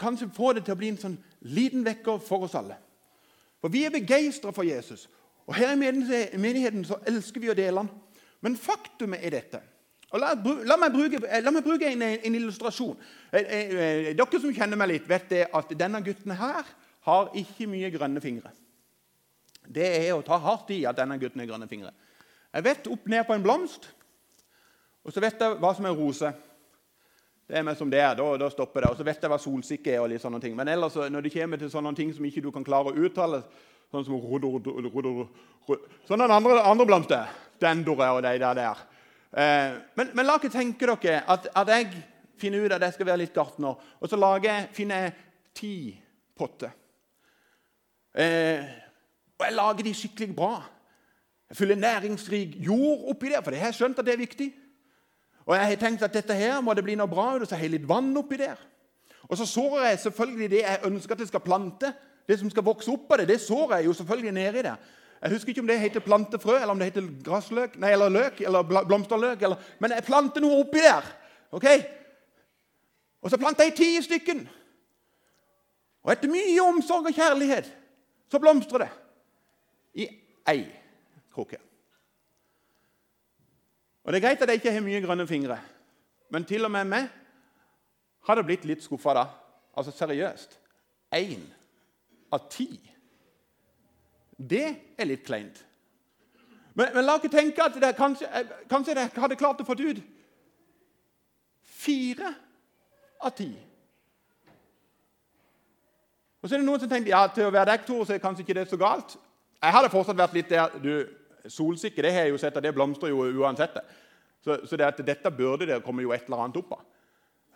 Kanskje 0.00 0.30
få 0.32 0.54
det 0.56 0.62
til 0.64 0.72
å 0.72 0.78
bli 0.80 0.88
en 0.94 0.96
sånn 0.96 1.16
liten 1.44 1.82
vekker 1.84 2.16
for 2.24 2.46
oss 2.46 2.54
alle. 2.56 2.78
For 3.60 3.68
Vi 3.68 3.82
er 3.84 3.92
begeistra 3.92 4.48
for 4.52 4.64
Jesus. 4.64 5.08
Og 5.44 5.54
Her 5.54 5.74
i 5.74 6.38
menigheten 6.40 6.86
så 6.88 6.96
elsker 7.04 7.40
vi 7.40 7.50
å 7.52 7.56
dele 7.58 7.82
han. 7.82 7.90
Men 8.40 8.56
faktumet 8.56 9.20
er 9.20 9.34
dette. 9.36 9.60
La, 10.14 10.30
la, 10.38 10.76
meg 10.78 10.92
bruke, 10.94 11.18
la, 11.18 11.50
meg 11.50 11.64
bruke, 11.66 11.88
en, 11.90 12.02
en 12.06 12.36
illustrasjon. 12.38 12.94
Eh, 13.32 13.40
eh, 13.42 13.72
eh, 13.74 14.10
dere 14.14 14.40
som 14.40 14.52
kjenner 14.54 14.78
meg 14.78 14.92
litt, 14.92 15.08
vet 15.10 15.32
at 15.48 15.74
denne 15.74 16.00
gutten 16.06 16.36
her 16.38 16.68
har 17.08 17.32
ikke 17.34 17.66
mye 17.70 17.90
grønne 17.90 18.22
fingre. 18.22 18.52
Det 19.64 19.88
er 20.04 20.12
å 20.14 20.22
ta 20.22 20.38
hardt 20.38 20.70
i 20.76 20.84
at 20.86 21.00
denne 21.00 21.18
gutten 21.18 21.42
har 21.42 21.50
grønne 21.50 21.68
fingre. 21.70 21.90
Jeg 22.54 22.66
vet 22.68 22.86
opp 22.94 23.10
ned 23.10 23.26
på 23.26 23.34
en 23.34 23.42
blomst, 23.42 23.90
og 25.02 25.12
så 25.12 25.24
vet 25.24 25.40
jeg 25.40 25.58
hva 25.58 25.74
som 25.74 25.88
er 25.90 25.98
rose. 25.98 26.30
Det 27.44 27.58
er 27.58 27.66
meg 27.66 27.76
som 27.76 27.90
det 27.90 28.00
er. 28.00 28.14
Da, 28.16 28.30
da, 28.40 28.48
stopper 28.52 28.84
det. 28.84 28.94
Og 28.94 29.00
så 29.00 29.04
vet 29.04 29.20
jeg 29.20 29.28
hva 29.28 29.40
solsikke 29.42 29.92
er. 29.92 30.00
og 30.00 30.08
litt 30.08 30.22
sånne 30.22 30.40
ting. 30.40 30.54
Men 30.56 30.70
ellers, 30.72 30.94
når 31.12 31.26
det 31.26 31.32
kommer 31.34 31.60
til 31.60 31.68
sånne 31.72 31.92
ting 31.98 32.14
som 32.14 32.24
ikke 32.24 32.40
du 32.40 32.48
kan 32.54 32.64
klare 32.64 32.92
å 32.92 33.04
uttale 33.04 33.42
Sånn 33.92 34.06
som 34.08 34.16
Sånn 36.08 36.18
den 36.24 36.32
andre, 36.32 36.56
andre 36.66 36.86
blomsten, 36.88 37.28
Dendore 37.62 38.08
og 38.16 38.24
de 38.24 38.32
der. 38.42 38.56
der. 38.58 38.80
Eh, 39.34 39.76
men, 39.96 40.10
men, 40.14 40.26
la 40.26 40.36
ikke 40.38 40.52
tenke 40.52 40.86
dere 40.86 41.22
at, 41.26 41.48
at, 41.56 41.68
jeg 41.68 42.04
finner 42.38 42.64
ut 42.64 42.72
at 42.72 42.82
jeg 42.86 42.94
skal 42.94 43.08
være 43.08 43.22
litt 43.24 43.34
gartner, 43.34 43.74
og 44.00 44.10
så 44.10 44.18
lager, 44.18 44.68
finner 44.74 45.06
jeg 45.06 45.14
ti 45.54 45.74
potter. 46.38 46.70
Eh, 48.14 48.62
og 49.34 49.46
jeg 49.46 49.56
lager 49.56 49.86
de 49.86 49.94
skikkelig 49.94 50.36
bra. 50.36 50.52
Jeg 51.50 51.56
fyller 51.58 51.80
næringsrik 51.82 52.54
jord 52.62 53.08
oppi 53.10 53.32
der, 53.32 53.42
for 53.42 53.50
det 53.50 53.60
har 53.60 53.72
jeg 53.72 53.80
skjønt 53.80 53.98
at 53.98 54.06
det 54.06 54.14
er 54.14 54.22
viktig. 54.22 54.52
Og 55.44 55.56
jeg 55.56 55.66
har 55.66 55.82
tenkt 55.82 56.02
at 56.06 56.14
dette 56.14 56.34
her 56.34 56.60
må 56.64 56.74
det 56.74 56.84
bli 56.86 56.94
noe 56.96 57.10
bra 57.10 57.34
ut, 57.34 57.42
og 57.42 57.48
så 57.48 57.58
har 57.58 57.66
jeg 57.66 57.74
litt 57.74 57.88
vann 57.88 58.14
oppi 58.16 58.38
der. 58.40 58.60
Og 59.28 59.38
så 59.38 59.46
sårer 59.48 59.90
jeg 59.90 59.98
selvfølgelig 59.98 60.50
det 60.50 60.62
jeg 60.62 60.84
ønsker 60.84 61.14
at 61.14 61.24
jeg 61.24 61.32
skal 61.32 61.42
plante. 61.44 61.90
Det 62.28 62.38
som 62.40 62.50
skal 62.50 62.64
vokse 62.64 62.88
opp 62.92 63.10
av 63.12 63.20
det, 63.20 63.28
det 63.28 63.40
sårer 63.42 63.80
jeg 63.80 63.90
jo 63.90 63.96
selvfølgelig 63.98 64.32
nedi 64.32 64.62
der. 64.64 64.78
Jeg 65.24 65.32
husker 65.32 65.54
ikke 65.54 65.62
om 65.64 65.68
det 65.68 65.80
heter 65.80 66.04
plantefrø, 66.04 66.58
eller 66.58 66.74
om 66.74 66.80
det 66.80 66.90
heter 66.90 67.06
grassløk, 67.24 67.78
nei, 67.80 67.94
eller 67.96 68.12
løk, 68.12 68.42
eller 68.44 68.66
blomsterløk. 68.84 69.42
Eller, 69.42 69.70
men 69.80 69.94
jeg 69.96 70.04
planter 70.04 70.44
noe 70.44 70.58
oppi 70.60 70.82
der. 70.84 71.06
ok? 71.56 71.64
Og 73.24 73.32
så 73.32 73.38
planter 73.40 73.64
jeg 73.64 73.76
ti 73.78 73.88
stykken. 74.04 74.42
Og 76.04 76.12
etter 76.12 76.28
mye 76.28 76.60
omsorg 76.60 77.08
og 77.08 77.16
kjærlighet 77.16 77.72
så 78.28 78.40
blomstrer 78.42 78.84
det 78.84 78.90
i 80.04 80.08
ei. 80.52 80.66
krukke. 81.32 81.56
Og 84.04 84.12
Det 84.12 84.18
er 84.20 84.26
greit 84.28 84.42
at 84.42 84.48
jeg 84.48 84.60
ikke 84.60 84.72
har 84.72 84.84
mye 84.84 85.00
grønne 85.00 85.26
fingre, 85.26 85.56
men 86.30 86.44
til 86.44 86.64
og 86.64 86.70
med 86.70 86.84
meg 86.84 87.08
hadde 88.28 88.44
blitt 88.44 88.64
litt 88.68 88.84
skuffa 88.84 89.14
da. 89.16 89.24
Altså 89.76 89.90
seriøst. 89.90 90.58
Én 91.16 91.48
av 92.32 92.44
ti. 92.50 92.93
Det 94.36 94.66
er 94.98 95.08
litt 95.08 95.24
kleint. 95.26 95.60
Men, 96.74 96.90
men 96.94 97.04
la 97.06 97.18
ikke 97.20 97.30
tenke 97.30 97.62
at 97.62 97.76
det, 97.78 97.92
kanskje, 97.98 98.26
kanskje 98.70 98.96
jeg 98.98 99.12
hadde 99.14 99.38
klart 99.38 99.60
å 99.62 99.66
få 99.66 99.76
ut 99.78 100.00
fire 101.84 102.32
av 103.22 103.34
ti. 103.36 103.52
Og 106.42 106.48
så 106.48 106.56
er 106.56 106.60
det 106.60 106.66
noen 106.66 106.82
som 106.82 106.90
tenker 106.90 107.14
ja, 107.14 107.22
til 107.32 107.46
å 107.46 107.52
være 107.54 107.70
deg, 107.72 107.84
Tor, 107.86 108.02
så 108.04 108.16
er 108.16 108.22
kanskje 108.22 108.44
ikke 108.44 108.56
det 108.58 108.66
så 108.68 108.78
galt. 108.80 109.14
Jeg 109.62 109.76
hadde 109.76 109.92
fortsatt 109.92 110.18
vært 110.18 110.34
litt 110.36 110.50
der 110.50 110.74
du, 110.82 110.90
Solsikke 111.48 112.02
det 112.04 112.10
har 112.12 112.26
jeg 112.26 112.34
jo 112.34 112.40
sett, 112.40 112.56
det 112.64 112.72
blomstrer 112.72 113.12
jo 113.12 113.24
uansett. 113.44 113.78
Så, 114.44 114.58
så 114.68 114.76
det 114.80 114.86
at 114.86 115.00
dette 115.06 115.32
burde 115.32 115.68
det 115.68 115.80
komme 115.84 116.04
jo 116.04 116.12
et 116.12 116.26
eller 116.26 116.44
annet 116.44 116.58
opp 116.60 116.74
av. 116.76 116.84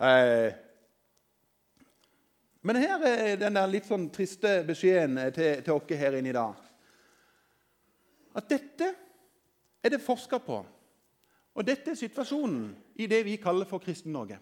Eh, 0.09 0.49
men 2.65 2.79
her 2.81 3.05
er 3.05 3.37
den 3.39 3.57
der 3.57 3.69
litt 3.71 3.87
sånn 3.89 4.09
triste 4.13 4.59
beskjeden 4.67 5.19
til, 5.35 5.61
til 5.65 5.75
oss 5.75 5.93
her 6.01 6.17
inne 6.17 6.31
i 6.31 6.35
dag. 6.35 6.68
At 8.35 8.49
dette 8.49 8.91
er 9.83 9.93
det 9.93 10.01
forska 10.03 10.37
på. 10.43 10.59
Og 11.55 11.65
dette 11.65 11.91
er 11.91 11.99
situasjonen 11.99 12.69
i 12.99 13.07
det 13.09 13.23
vi 13.25 13.39
kaller 13.41 13.67
for 13.67 13.81
Kristen-Norge. 13.83 14.37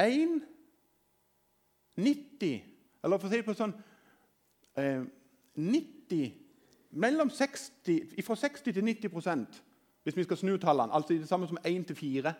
Én 0.00 0.40
90 1.96 2.62
Eller 3.04 3.18
for 3.18 3.28
å 3.28 3.30
si 3.30 3.36
det 3.36 3.44
på 3.44 3.52
sånn 3.56 3.74
eh, 4.80 5.02
90 5.60 6.30
Mellom 6.90 7.28
60, 7.28 8.14
Fra 8.24 8.36
60 8.40 8.72
til 8.72 8.86
90% 8.86 9.60
hvis 10.00 10.16
vi 10.16 10.24
skal 10.24 10.38
snu 10.40 10.54
tallene. 10.56 10.94
Altså 10.96 11.12
det 11.12 11.28
samme 11.28 11.44
som 11.46 11.58
1 11.60 11.84
til 11.90 11.96
4 11.96 12.30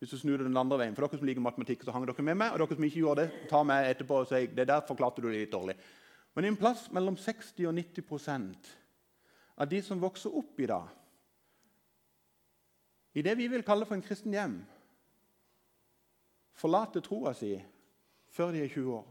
hvis 0.00 0.10
du 0.10 0.18
snur 0.18 0.40
det 0.40 0.46
den 0.48 0.56
andre 0.56 0.78
veien. 0.80 0.94
For 0.96 1.04
dere 1.04 1.20
som 1.20 1.28
liker 1.28 1.44
matematikk, 1.44 1.84
så 1.84 1.92
hang 1.94 2.06
dere 2.08 2.24
med 2.24 2.38
meg. 2.40 2.54
Og 2.54 2.62
dere 2.62 2.78
som 2.78 2.86
ikke 2.88 3.02
gjorde 3.02 3.26
det, 3.26 3.42
ta 3.50 3.60
meg 3.62 3.90
etterpå 3.90 4.22
og 4.22 4.30
si 4.30 4.40
det 4.50 4.64
der 4.66 4.86
forklarte 4.88 5.22
du 5.22 5.28
det 5.28 5.42
litt 5.44 5.52
dårlig. 5.52 5.76
Men 6.34 6.44
i 6.44 6.48
en 6.48 6.56
plass 6.56 6.86
mellom 6.92 7.16
60 7.16 7.66
og 7.68 7.74
90% 7.76 8.70
av 9.60 9.68
de 9.68 9.82
som 9.84 10.00
vokser 10.00 10.32
opp 10.32 10.60
i 10.60 10.68
dag, 10.70 10.88
i 13.12 13.22
det 13.22 13.34
vi 13.36 13.48
vil 13.52 13.64
kalle 13.64 13.84
for 13.84 13.98
en 13.98 14.04
kristen 14.04 14.32
hjem, 14.32 14.54
forlater 16.56 17.04
troa 17.04 17.34
si 17.36 17.52
før 18.32 18.54
de 18.54 18.62
er 18.64 18.72
20 18.72 18.94
år. 18.96 19.08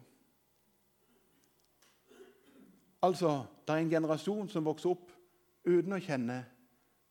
Altså, 3.06 3.46
det 3.66 3.74
er 3.74 3.84
en 3.84 3.90
generasjon 3.90 4.50
som 4.50 4.66
vokser 4.66 4.94
opp 4.94 5.10
uten 5.66 5.94
å 5.94 6.02
kjenne 6.02 6.42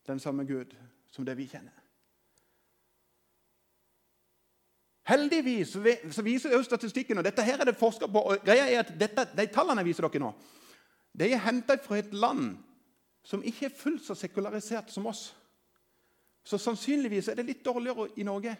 den 0.07 0.19
samme 0.19 0.43
Gud 0.47 0.75
som 1.11 1.27
det 1.27 1.35
vi 1.39 1.47
kjenner. 1.51 1.80
Heldigvis 5.11 5.73
så 5.75 6.23
viser 6.23 6.55
også 6.55 6.69
statistikken, 6.69 7.19
og 7.19 7.25
dette 7.27 7.43
her 7.43 7.59
er 7.59 7.67
det 7.67 7.77
forska 7.79 8.07
på 8.07 8.21
og 8.31 8.45
greia 8.45 8.69
er 8.69 8.85
at 8.85 8.93
dette, 8.95 9.27
De 9.35 9.47
tallene 9.51 9.83
jeg 9.83 9.91
viser 9.91 10.07
dere 10.07 10.23
nå, 10.23 10.31
de 11.11 11.27
er 11.27 11.43
henta 11.43 11.75
fra 11.83 11.99
et 11.99 12.13
land 12.15 12.53
som 13.27 13.43
ikke 13.43 13.67
er 13.67 13.75
fullt 13.75 14.05
så 14.05 14.15
sekularisert 14.15 14.89
som 14.93 15.09
oss. 15.11 15.33
Så 16.43 16.57
sannsynligvis 16.57 17.27
er 17.29 17.37
det 17.37 17.45
litt 17.45 17.65
dårligere 17.65 18.07
i 18.17 18.25
Norge 18.25 18.55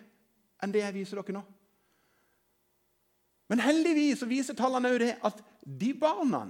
enn 0.62 0.74
det 0.74 0.84
jeg 0.84 0.98
viser 1.00 1.22
dere 1.22 1.38
nå. 1.39 1.41
Men 3.51 3.63
heldigvis 3.63 4.22
så 4.22 4.27
viser 4.29 4.55
tallene 4.55 4.91
òg 4.93 5.00
det 5.01 5.13
at 5.27 5.39
de 5.63 5.93
barna 5.98 6.46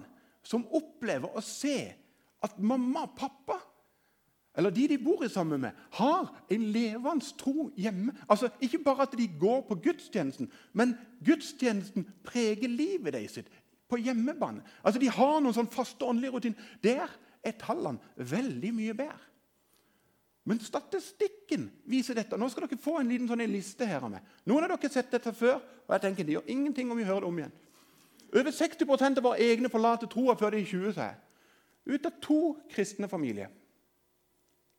som 0.46 0.66
opplever 0.76 1.38
å 1.38 1.44
se 1.46 1.78
at 2.42 2.58
mamma 2.58 3.06
og 3.06 3.16
pappa 3.18 3.58
eller 4.56 4.72
de 4.72 4.88
de 4.88 4.98
bor 4.98 5.28
sammen 5.28 5.62
med, 5.62 5.72
har 5.92 6.28
en 6.50 6.64
levende 6.72 7.26
tro 7.38 7.72
hjemme. 7.78 8.14
Altså, 8.30 8.50
Ikke 8.62 8.84
bare 8.84 9.02
at 9.02 9.18
de 9.18 9.28
går 9.40 9.62
på 9.62 9.76
gudstjenesten, 9.76 10.52
men 10.74 10.96
gudstjenesten 11.26 12.06
preger 12.24 12.68
livet 12.68 13.14
deres 13.14 13.40
på 13.90 13.98
hjemmebane. 13.98 14.62
Altså, 14.84 15.00
De 15.00 15.10
har 15.10 15.40
noen 15.40 15.56
sånn 15.56 15.72
faste 15.72 16.06
åndelige 16.06 16.32
rutiner. 16.32 16.58
Der 16.84 17.08
er 17.44 17.52
tallene 17.52 18.00
veldig 18.18 18.74
mye 18.74 18.94
bedre. 18.94 19.28
Men 20.44 20.60
statistikken 20.60 21.70
viser 21.86 22.18
dette. 22.18 22.38
Nå 22.38 22.50
skal 22.50 22.66
dere 22.68 22.82
få 22.82 22.98
en 23.00 23.08
liten 23.08 23.28
sånn 23.30 23.46
liste 23.48 23.86
her 23.86 24.04
med. 24.10 24.20
Noen 24.50 24.66
av 24.66 24.72
dere 24.72 24.80
har 24.82 24.94
sett 24.94 25.12
dette 25.12 25.32
før, 25.38 25.62
og 25.62 25.96
jeg 25.96 26.02
tenker 26.02 26.26
de 26.26 26.34
gjør 26.34 26.50
ingenting 26.50 26.92
om 26.92 26.98
vi 26.98 27.06
hører 27.08 27.22
det 27.22 27.30
om 27.30 27.40
igjen. 27.40 27.58
Over 28.34 28.52
60 28.52 29.18
av 29.18 29.24
våre 29.24 29.40
egne 29.40 29.70
forlater 29.70 30.10
troa 30.10 30.36
før 30.36 30.52
de 30.52 30.64
er 30.64 30.66
20 30.68 30.94
seg. 30.98 31.16
Ut 31.86 32.06
av 32.06 32.20
to 32.24 32.42
kristne 32.72 33.08
familier 33.08 33.52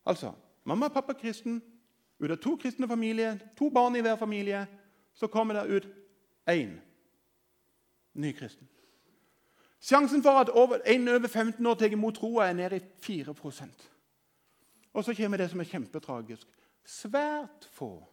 Altså 0.07 0.33
mamma 0.65 0.87
og 0.87 0.93
pappa 0.93 1.13
kristen. 1.13 1.63
Ut 2.23 2.31
av 2.31 2.39
to 2.39 2.57
kristne 2.57 2.87
familier, 2.89 3.39
to 3.59 3.71
barn 3.71 3.97
i 3.97 4.01
hver 4.01 4.17
familie, 4.17 4.67
så 5.15 5.27
kommer 5.27 5.55
det 5.55 5.77
ut 5.77 5.89
én 6.47 6.77
ny 8.15 8.33
kristen. 8.33 8.69
Sjansen 9.83 10.23
for 10.23 10.39
at 10.39 10.51
en 10.87 11.09
over 11.09 11.29
15 11.29 11.67
år 11.67 11.75
tar 11.75 11.91
imot 11.91 12.15
troa, 12.15 12.47
er 12.49 12.53
nede 12.53 12.77
i 12.77 12.83
4% 13.03 13.89
Og 14.93 15.05
så 15.05 15.15
kommer 15.15 15.37
det 15.37 15.51
som 15.51 15.61
er 15.61 15.65
kjempetragisk. 15.65 16.47
Svært 16.85 17.69
få 17.73 18.05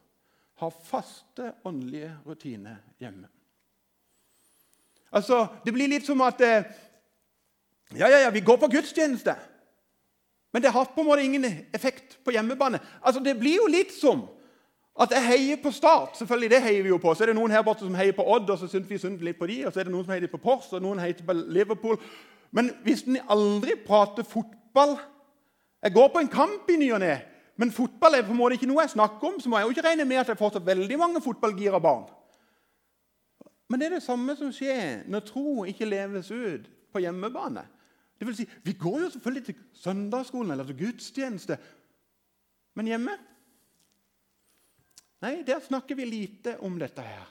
har 0.54 0.70
faste 0.84 1.52
åndelige 1.64 2.16
rutiner 2.26 2.76
hjemme. 2.98 3.28
Altså, 5.12 5.46
Det 5.64 5.72
blir 5.72 5.88
litt 5.88 6.06
som 6.06 6.20
at 6.20 6.40
eh, 6.40 6.64
Ja, 7.98 8.06
ja, 8.08 8.18
ja, 8.18 8.30
vi 8.30 8.40
går 8.40 8.56
på 8.56 8.68
gudstjeneste. 8.70 9.34
Men 10.52 10.62
det 10.62 10.72
har 10.74 10.84
på 10.84 11.00
en 11.00 11.06
måte 11.06 11.24
ingen 11.24 11.44
effekt 11.74 12.18
på 12.24 12.30
hjemmebane. 12.34 12.80
Altså, 13.02 13.20
Det 13.20 13.38
blir 13.38 13.56
jo 13.56 13.66
litt 13.66 13.92
som 13.92 14.26
at 15.00 15.10
jeg 15.10 15.26
heier 15.26 15.56
på 15.62 15.70
Start. 15.70 16.16
Selvfølgelig, 16.18 16.50
det 16.50 16.62
heier 16.62 16.82
vi 16.82 16.88
jo 16.88 16.98
på. 16.98 17.14
Så 17.14 17.24
er 17.24 17.26
det 17.30 17.36
noen 17.36 17.50
her 17.50 17.62
borte 17.62 17.86
som 17.86 17.94
heier 17.94 18.12
på 18.12 18.26
Odd, 18.26 18.50
og 18.50 18.58
så 18.58 18.68
syns 18.68 18.90
vi 18.90 18.98
synd 18.98 19.22
litt 19.24 19.38
på 19.38 19.46
de, 19.46 19.62
og 19.66 19.72
så 19.72 19.80
er 19.80 19.88
det 19.88 19.94
noen 19.94 20.04
som 20.04 20.12
heier 20.12 20.28
på 20.28 20.42
Pors, 20.42 20.72
og 20.72 20.82
noen 20.82 20.98
heier 21.00 21.22
på 21.26 21.32
Liverpool. 21.32 21.96
Men 22.52 22.72
hvis 22.84 23.06
en 23.06 23.20
aldri 23.28 23.78
prater 23.86 24.26
fotball 24.26 24.98
Jeg 25.80 25.92
går 25.94 26.08
på 26.12 26.20
en 26.20 26.28
kamp 26.28 26.68
i 26.68 26.76
ny 26.76 26.90
og 26.92 27.00
ne, 27.00 27.14
men 27.56 27.70
fotball 27.72 28.14
er 28.14 28.22
på 28.26 28.34
en 28.34 28.36
måte 28.36 28.58
ikke 28.58 28.66
noe 28.68 28.82
jeg 28.82 28.92
snakker 28.92 29.30
om, 29.30 29.38
så 29.40 29.48
må 29.48 29.56
jeg 29.56 29.64
jo 29.64 29.70
ikke 29.72 29.84
regne 29.86 30.04
med 30.04 30.18
at 30.20 30.28
jeg 30.28 30.36
får 30.36 30.50
så 30.52 30.60
veldig 30.64 30.98
mange 31.00 31.22
fotballgira 31.24 31.80
barn. 31.80 32.02
Men 33.70 33.80
det 33.80 33.86
er 33.86 33.94
det 33.94 34.02
samme 34.04 34.36
som 34.36 34.50
skjer 34.52 35.06
når 35.08 35.24
tro 35.24 35.64
ikke 35.64 35.88
leves 35.88 36.28
ut 36.28 36.68
på 36.92 37.00
hjemmebane. 37.00 37.62
Det 38.20 38.28
vil 38.28 38.36
si, 38.36 38.48
Vi 38.62 38.72
går 38.76 39.00
jo 39.00 39.10
selvfølgelig 39.10 39.44
til 39.44 39.60
søndagsskolen 39.72 40.50
eller 40.50 40.64
til 40.68 40.78
gudstjeneste, 40.84 41.56
men 42.76 42.86
hjemme 42.86 43.18
Nei, 45.20 45.42
der 45.44 45.60
snakker 45.60 45.94
vi 45.98 46.06
lite 46.08 46.54
om 46.64 46.78
dette 46.80 47.02
her. 47.04 47.26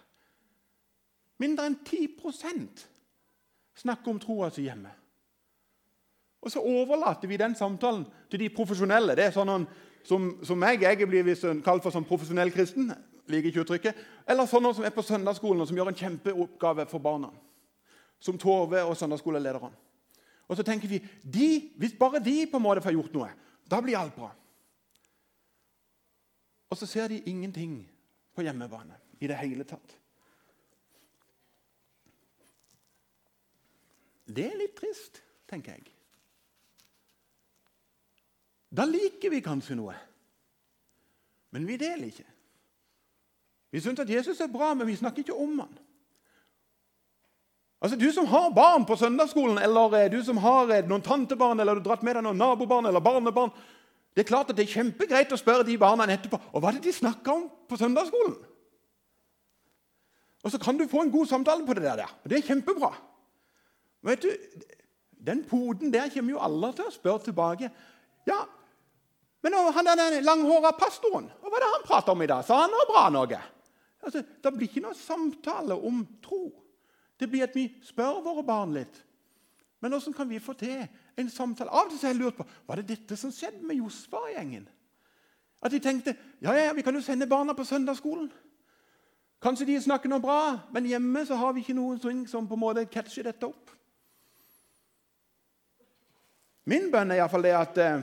Mindre 1.41 1.65
enn 1.65 1.80
10% 1.82 2.84
snakker 3.82 4.12
om 4.12 4.19
troa 4.21 4.52
si 4.54 4.67
hjemme. 4.67 4.91
Og 6.45 6.54
så 6.54 6.62
overlater 6.62 7.28
vi 7.28 7.39
den 7.41 7.56
samtalen 7.58 8.06
til 8.30 8.43
de 8.43 8.52
profesjonelle. 8.54 9.15
Det 9.17 9.25
er 9.25 9.34
sånn 9.34 9.65
som, 10.06 10.30
som 10.45 10.62
meg. 10.62 10.86
Jeg 10.86 11.10
blir 11.10 11.34
kalt 11.65 11.82
for 11.82 11.95
sånn 11.95 12.08
profesjonell 12.08 12.54
kristen. 12.54 12.93
liker 13.25 13.49
ikke 13.49 13.65
uttrykket. 13.65 14.06
Eller 14.30 14.45
sånne 14.45 14.73
som 14.73 14.86
er 14.86 14.93
på 14.93 15.06
søndagsskolen 15.06 15.62
og 15.62 15.67
som 15.69 15.78
gjør 15.78 15.91
en 15.91 15.99
kjempeoppgave 15.99 16.86
for 16.89 17.02
barna. 17.02 17.34
Som 18.21 18.38
Tove 18.38 18.84
og 18.84 18.97
søndagsskolelederne. 18.97 19.73
Og 20.49 20.57
så 20.57 20.65
tenker 20.65 20.89
vi 20.89 20.99
de, 21.21 21.49
hvis 21.77 21.93
bare 21.97 22.21
de 22.23 22.47
på 22.49 22.57
en 22.57 22.65
måte 22.65 22.81
får 22.81 22.95
gjort 22.97 23.15
noe, 23.15 23.29
da 23.69 23.79
blir 23.85 23.99
alt 23.99 24.15
bra. 24.17 24.31
Og 26.69 26.77
så 26.77 26.89
ser 26.89 27.09
de 27.09 27.21
ingenting 27.29 27.83
på 28.33 28.45
hjemmebane 28.45 28.97
i 29.21 29.29
det 29.29 29.38
hele 29.38 29.65
tatt. 29.69 29.95
Det 34.29 34.45
er 34.45 34.57
litt 34.57 34.75
trist, 34.77 35.21
tenker 35.49 35.77
jeg. 35.77 35.93
Da 38.69 38.85
liker 38.85 39.33
vi 39.33 39.41
kanskje 39.41 39.77
noe, 39.77 39.95
men 41.49 41.65
vi 41.65 41.77
deler 41.81 42.12
ikke. 42.12 42.27
Vi 43.73 43.81
syns 43.81 44.01
at 44.01 44.09
Jesus 44.09 44.41
er 44.41 44.51
bra, 44.53 44.75
men 44.77 44.85
vi 44.89 44.97
snakker 44.97 45.25
ikke 45.25 45.38
om 45.38 45.57
han. 45.62 45.73
Altså 47.79 47.95
Du 47.95 48.11
som 48.11 48.27
har 48.27 48.51
barn 48.51 48.85
på 48.85 48.97
søndagsskolen, 48.99 49.57
eller 49.63 49.95
eh, 49.95 50.11
du 50.11 50.19
som 50.23 50.37
har 50.43 50.71
eh, 50.75 50.85
noen 50.87 51.03
tantebarn, 51.03 51.59
eller 51.59 51.77
du 51.77 51.83
har 51.83 51.87
dratt 51.93 52.03
med 52.03 52.17
deg 52.17 52.25
noen 52.25 52.39
nabobarn 52.39 52.89
eller 52.89 53.03
barnebarn 53.03 53.53
Det 54.15 54.25
er 54.25 54.27
klart 54.27 54.49
at 54.51 54.57
det 54.57 54.65
er 54.65 54.73
kjempegreit 54.73 55.31
å 55.31 55.39
spørre 55.39 55.63
de 55.63 55.77
barna 55.79 56.07
etterpå 56.11 56.39
og 56.51 56.59
hva 56.59 56.71
er 56.71 56.79
det 56.79 56.89
de 56.89 56.95
snakka 56.97 57.31
om 57.31 57.45
på 57.69 57.77
søndagsskolen. 57.79 58.35
Og 60.43 60.51
så 60.51 60.59
kan 60.59 60.77
du 60.79 60.87
få 60.87 61.05
en 61.05 61.11
god 61.11 61.27
samtale 61.27 61.65
på 61.67 61.75
det 61.77 61.83
der. 61.83 62.03
og 62.03 62.29
Det 62.29 62.39
er 62.39 62.47
kjempebra. 62.47 62.91
Vet 64.07 64.23
du, 64.23 64.31
Den 65.19 65.43
poden 65.43 65.91
der 65.93 66.09
kommer 66.09 66.31
jo 66.31 66.39
alle 66.39 66.71
til 66.73 66.87
å 66.87 66.95
spørre 66.95 67.23
tilbake. 67.27 67.69
Ja, 68.27 68.45
men 69.43 69.53
han 69.53 69.85
den 69.85 70.23
langhåra 70.23 70.71
pastoren, 70.75 71.29
hva 71.41 71.51
er 71.55 71.63
det 71.63 71.71
han 71.73 71.85
prater 71.87 72.11
om 72.11 72.21
i 72.23 72.27
dag? 72.27 72.43
Sa 72.43 72.61
han 72.63 72.71
noe 72.71 72.87
bra 72.89 73.05
noe? 73.13 73.39
Altså, 74.03 74.23
Det 74.43 74.53
blir 74.55 74.67
ikke 74.67 74.83
noe 74.83 74.95
samtale 74.95 75.75
om 75.75 76.05
tro. 76.23 76.49
Det 77.19 77.27
blir 77.29 77.43
at 77.43 77.55
vi 77.55 77.67
spør 77.84 78.21
våre 78.23 78.43
barn 78.47 78.73
litt. 78.77 79.01
Men 79.79 79.93
åssen 79.95 80.13
kan 80.13 80.29
vi 80.29 80.39
få 80.43 80.53
til 80.60 80.84
en 81.19 81.32
samtale? 81.32 81.71
Av 81.71 81.88
og 81.88 81.93
til 81.93 82.03
har 82.03 82.13
jeg 82.13 82.19
lurt 82.19 82.38
på 82.39 82.45
var 82.67 82.79
det 82.79 82.89
dette 82.91 83.15
som 83.19 83.32
skjedde 83.32 83.63
med 83.67 83.79
Josfa-gjengen. 83.79 84.67
At 85.63 85.71
de 85.71 85.79
tenkte 85.84 86.15
ja, 86.39 86.53
ja, 86.55 86.73
vi 86.75 86.84
kan 86.84 86.95
jo 86.95 87.03
sende 87.03 87.27
barna 87.27 87.55
på 87.55 87.67
søndagsskolen. 87.67 88.29
Kanskje 89.43 89.69
de 89.69 89.77
snakker 89.79 90.12
noe 90.12 90.23
bra, 90.23 90.39
men 90.75 90.88
hjemme 90.88 91.23
så 91.27 91.38
har 91.39 91.53
vi 91.55 91.63
ikke 91.63 91.75
noen 91.77 92.27
som 92.27 92.47
på 92.47 92.58
en 92.58 92.63
måte 92.63 92.88
catcher 92.91 93.27
dette 93.27 93.47
opp. 93.47 93.71
Min 96.67 96.89
bønn 96.91 97.12
er 97.12 97.21
iallfall 97.21 97.47
det 97.47 97.55
at, 97.55 97.77
eh, 97.79 98.01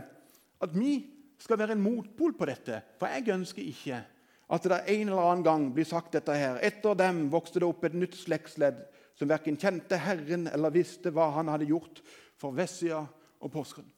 at 0.64 0.72
vi 0.74 0.94
skal 1.38 1.61
være 1.61 1.76
en 1.76 1.85
motpol 1.85 2.33
på 2.35 2.48
dette. 2.48 2.81
For 2.98 3.12
jeg 3.12 3.29
ønsker 3.37 3.62
ikke 3.62 4.00
at 4.46 4.62
det 4.62 4.79
en 4.81 5.09
eller 5.09 5.22
annen 5.22 5.44
gang 5.44 5.66
blir 5.74 5.85
sagt 5.85 6.16
dette 6.16 6.35
her. 6.35 6.59
Etter 6.64 6.96
dem 6.98 7.26
vokste 7.31 7.61
det 7.61 7.68
opp 7.68 7.85
et 7.85 7.94
nytt 7.94 8.16
slektsledd 8.16 8.81
som 9.16 9.29
verken 9.29 9.59
kjente 9.61 9.98
Herren 10.00 10.46
eller 10.50 10.74
visste 10.74 11.12
hva 11.14 11.31
han 11.38 11.48
hadde 11.48 11.68
gjort 11.70 12.02
for 12.37 12.57
Vessia 12.57 13.00
og 13.40 13.52
Porsgrunn. 13.52 13.88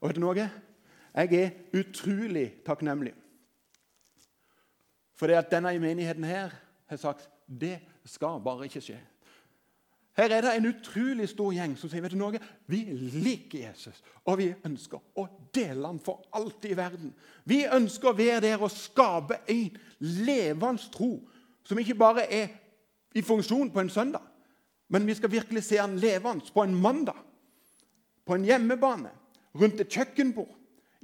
Og 0.00 0.08
vet 0.08 0.18
du 0.18 0.24
noe? 0.24 0.48
Jeg 1.14 1.36
er 1.38 1.78
utrolig 1.78 2.48
takknemlig 2.66 3.14
for 5.14 5.30
det 5.30 5.38
at 5.38 5.50
denne 5.52 5.70
menigheten 5.78 6.24
her 6.26 6.54
har 6.90 6.98
sagt 6.98 7.28
det 7.46 7.78
skal 8.08 8.40
bare 8.42 8.66
ikke 8.66 8.82
skje. 8.82 8.96
Her 10.14 10.30
er 10.30 10.44
det 10.44 10.50
en 10.56 10.68
utrolig 10.70 11.26
stor 11.30 11.52
gjeng 11.54 11.74
som 11.78 11.90
sier 11.90 12.02
vet 12.02 12.12
du 12.14 12.18
noe? 12.18 12.38
vi 12.70 12.82
liker 13.14 13.64
Jesus, 13.64 14.02
og 14.26 14.38
vi 14.38 14.52
ønsker 14.66 15.00
å 15.18 15.26
dele 15.54 15.86
ham 15.86 15.98
for 16.02 16.22
alt 16.34 16.66
i 16.68 16.76
verden. 16.78 17.10
Vi 17.44 17.64
ønsker 17.66 18.10
å 18.10 18.18
være 18.18 18.44
der 18.46 18.62
og 18.62 18.70
skape 18.74 19.40
en 19.50 19.78
levende 20.00 20.90
tro 20.94 21.16
som 21.64 21.80
ikke 21.80 21.98
bare 21.98 22.26
er 22.30 22.52
i 23.14 23.22
funksjon 23.22 23.70
på 23.70 23.80
en 23.80 23.90
søndag, 23.90 24.22
men 24.88 25.06
vi 25.06 25.14
skal 25.14 25.32
virkelig 25.32 25.64
se 25.64 25.78
han 25.78 25.96
levende 25.98 26.52
på 26.54 26.62
en 26.62 26.74
mandag, 26.74 27.16
på 28.26 28.34
en 28.34 28.44
hjemmebane, 28.44 29.10
rundt 29.54 29.80
et 29.80 29.88
kjøkkenbord, 29.88 30.54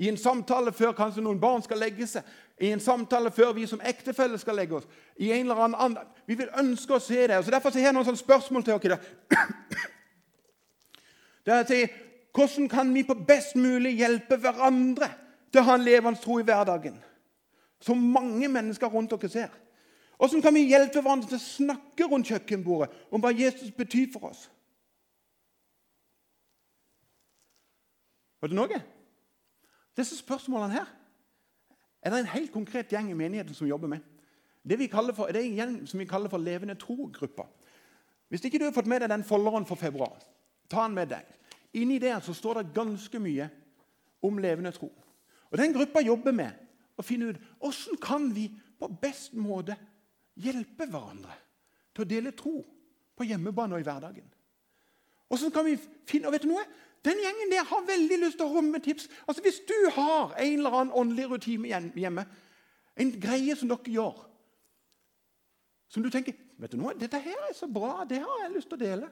i 0.01 0.09
en 0.09 0.17
samtale 0.17 0.73
før 0.73 0.95
kanskje 0.97 1.23
noen 1.23 1.41
barn 1.41 1.63
skal 1.63 1.79
legge 1.79 2.07
seg, 2.09 2.25
i 2.61 2.71
en 2.73 2.81
samtale 2.81 3.31
før 3.33 3.53
vi 3.57 3.67
som 3.69 3.83
ektefelle 3.85 4.39
skal 4.41 4.57
legge 4.57 4.79
oss. 4.79 4.87
i 5.17 5.33
en 5.33 5.51
eller 5.51 5.77
annen 5.77 5.99
Vi 6.27 6.35
vil 6.35 6.49
ønske 6.59 6.95
å 6.95 6.99
se 6.99 7.27
det. 7.27 7.39
Og 7.39 7.45
Så 7.45 7.51
Derfor 7.51 7.71
har 7.71 7.81
jeg 7.81 7.93
noen 7.93 8.05
sånne 8.05 8.19
spørsmål 8.19 8.65
til 8.65 8.79
dere. 8.81 8.99
Det 11.47 11.55
er 11.55 11.63
til, 11.63 11.89
Hvordan 12.33 12.69
kan 12.69 12.95
vi 12.95 13.03
på 13.03 13.15
best 13.15 13.57
mulig 13.57 13.97
hjelpe 13.99 14.37
hverandre 14.37 15.09
til 15.53 15.61
å 15.61 15.65
ha 15.65 15.75
en 15.75 15.85
levende 15.85 16.21
tro 16.21 16.39
i 16.39 16.45
hverdagen? 16.47 16.95
Som 17.81 17.99
mange 17.99 18.49
mennesker 18.49 18.87
rundt 18.87 19.11
dere 19.11 19.29
ser. 19.29 19.49
Hvordan 20.21 20.43
kan 20.43 20.53
vi 20.55 20.67
hjelpe 20.69 21.01
hverandre 21.01 21.31
til 21.31 21.39
å 21.39 21.43
snakke 21.43 22.05
rundt 22.05 22.29
kjøkkenbordet 22.29 22.91
om 23.09 23.23
hva 23.25 23.31
Jesus 23.33 23.71
betyr 23.73 24.11
for 24.13 24.27
oss? 24.29 24.43
Var 28.41 28.53
det 28.53 28.59
noe? 28.59 28.81
Disse 29.97 30.19
spørsmålene 30.21 30.77
her 30.77 30.93
er 32.05 32.13
det 32.13 32.21
en 32.21 32.31
helt 32.35 32.53
konkret 32.53 32.93
gjeng 32.93 33.09
i 33.09 33.17
menigheten 33.17 33.57
som 33.57 33.69
jobber 33.69 33.95
med. 33.95 34.05
Det, 34.61 34.77
vi 34.77 34.91
for, 34.93 35.33
det 35.33 35.41
er 35.41 35.49
en 35.49 35.57
gjeng 35.57 35.75
som 35.89 36.05
vi 36.05 36.09
kaller 36.13 36.29
for 36.29 36.45
levende 36.45 36.77
tro-gruppa. 36.77 37.49
Hvis 38.29 38.45
ikke 38.45 38.61
du 38.61 38.69
har 38.69 38.77
fått 38.77 38.93
med 38.93 39.01
deg 39.01 39.09
den 39.09 39.25
folderen 39.25 39.65
for 39.65 39.81
februar, 39.81 40.21
ta 40.69 40.85
den 40.85 41.01
med 41.01 41.15
deg. 41.17 41.25
Inni 41.81 41.97
der 41.99 42.21
så 42.21 42.37
står 42.37 42.61
det 42.61 42.75
ganske 42.77 43.25
mye 43.25 43.49
om 44.21 44.37
levende 44.37 44.77
tro. 44.77 44.93
Og 45.49 45.59
Den 45.59 45.73
gruppa 45.73 46.05
jobber 46.05 46.37
med 46.37 46.61
å 47.01 47.03
finne 47.03 47.33
ut 47.33 47.41
hvordan 47.57 48.35
vi 48.37 48.51
på 48.77 48.89
best 49.01 49.33
måte 49.33 49.81
hjelpe 50.37 50.87
hverandre 50.87 51.35
til 51.95 52.05
å 52.05 52.11
dele 52.11 52.35
tro 52.37 52.61
på 53.17 53.27
hjemmebane 53.29 53.77
og 53.77 53.83
i 53.83 53.87
hverdagen. 53.87 54.29
Og 55.31 55.39
så 55.39 55.51
kan 55.55 55.67
vi 55.67 55.77
finne, 56.09 56.29
og 56.29 56.35
vet 56.35 56.47
du 56.47 56.51
noe? 56.51 56.65
Den 57.05 57.21
gjengen 57.23 57.53
der 57.53 57.65
har 57.65 57.87
veldig 57.89 58.19
lyst 58.21 58.37
til 58.41 58.49
å 58.49 58.55
komme 58.55 58.75
med 58.75 58.85
tips. 58.85 59.09
Altså 59.27 59.43
Hvis 59.45 59.63
du 59.69 59.77
har 59.97 60.35
en 60.37 60.59
eller 60.59 60.77
annen 60.77 60.97
åndelig 60.97 61.31
rutine 61.31 61.71
hjemme, 61.97 62.27
en 63.01 63.13
greie 63.23 63.57
som 63.57 63.71
dere 63.71 63.95
gjør, 63.95 64.19
som 65.91 66.05
du 66.05 66.11
tenker 66.13 66.37
vet 66.61 66.75
du 66.75 66.77
noe, 66.77 66.93
dette 66.99 67.19
her 67.23 67.47
er 67.49 67.55
så 67.57 67.67
bra, 67.73 68.05
det 68.05 68.21
har 68.21 68.43
jeg 68.45 68.53
lyst 68.53 68.69
til 68.69 68.77
å 68.77 68.83
dele, 68.83 69.09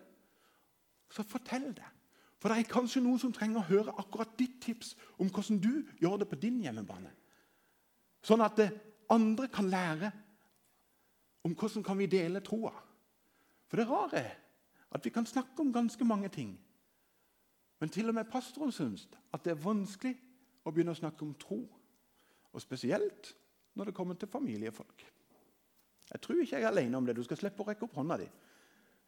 så 1.09 1.25
fortell 1.25 1.71
det. 1.73 1.87
For 2.39 2.53
det 2.53 2.61
er 2.61 2.71
kanskje 2.71 3.03
noen 3.03 3.19
som 3.19 3.33
trenger 3.35 3.63
å 3.63 3.69
høre 3.71 3.95
akkurat 3.99 4.37
ditt 4.39 4.61
tips 4.63 4.93
om 5.19 5.31
hvordan 5.33 5.59
du 5.63 5.73
gjør 5.99 6.21
det 6.21 6.29
på 6.31 6.39
din 6.39 6.61
hjemmebane. 6.63 7.11
Sånn 8.23 8.45
at 8.45 8.61
andre 9.11 9.49
kan 9.51 9.71
lære 9.73 10.13
om 11.45 11.55
hvordan 11.55 11.85
kan 11.85 11.99
vi 11.99 12.07
dele 12.11 12.41
troa. 12.45 12.73
For 13.69 13.81
det 13.81 13.89
rare 13.89 14.23
er 14.23 14.37
at 14.95 15.05
vi 15.05 15.13
kan 15.13 15.27
snakke 15.27 15.61
om 15.61 15.73
ganske 15.73 16.05
mange 16.05 16.29
ting. 16.33 16.55
Men 17.81 17.93
til 17.93 18.09
og 18.09 18.15
med 18.15 18.31
pastoren 18.33 18.73
syns 18.73 19.07
at 19.33 19.45
det 19.45 19.53
er 19.55 19.63
vanskelig 19.63 20.17
å 20.65 20.73
begynne 20.73 20.95
å 20.97 20.99
snakke 20.99 21.25
om 21.25 21.35
tro. 21.39 21.61
Og 22.53 22.63
spesielt 22.65 23.35
når 23.77 23.91
det 23.91 23.95
kommer 23.95 24.17
til 24.19 24.31
familiefolk. 24.33 25.05
Jeg 26.09 26.21
tror 26.25 26.41
ikke 26.41 26.57
jeg 26.57 26.65
er 26.65 26.73
alene 26.73 26.97
om 26.97 27.07
det. 27.07 27.17
Du 27.17 27.23
skal 27.23 27.39
slippe 27.39 27.63
å 27.63 27.69
rekke 27.69 27.85
opp 27.85 27.99
hånda 28.01 28.17
di. 28.19 28.29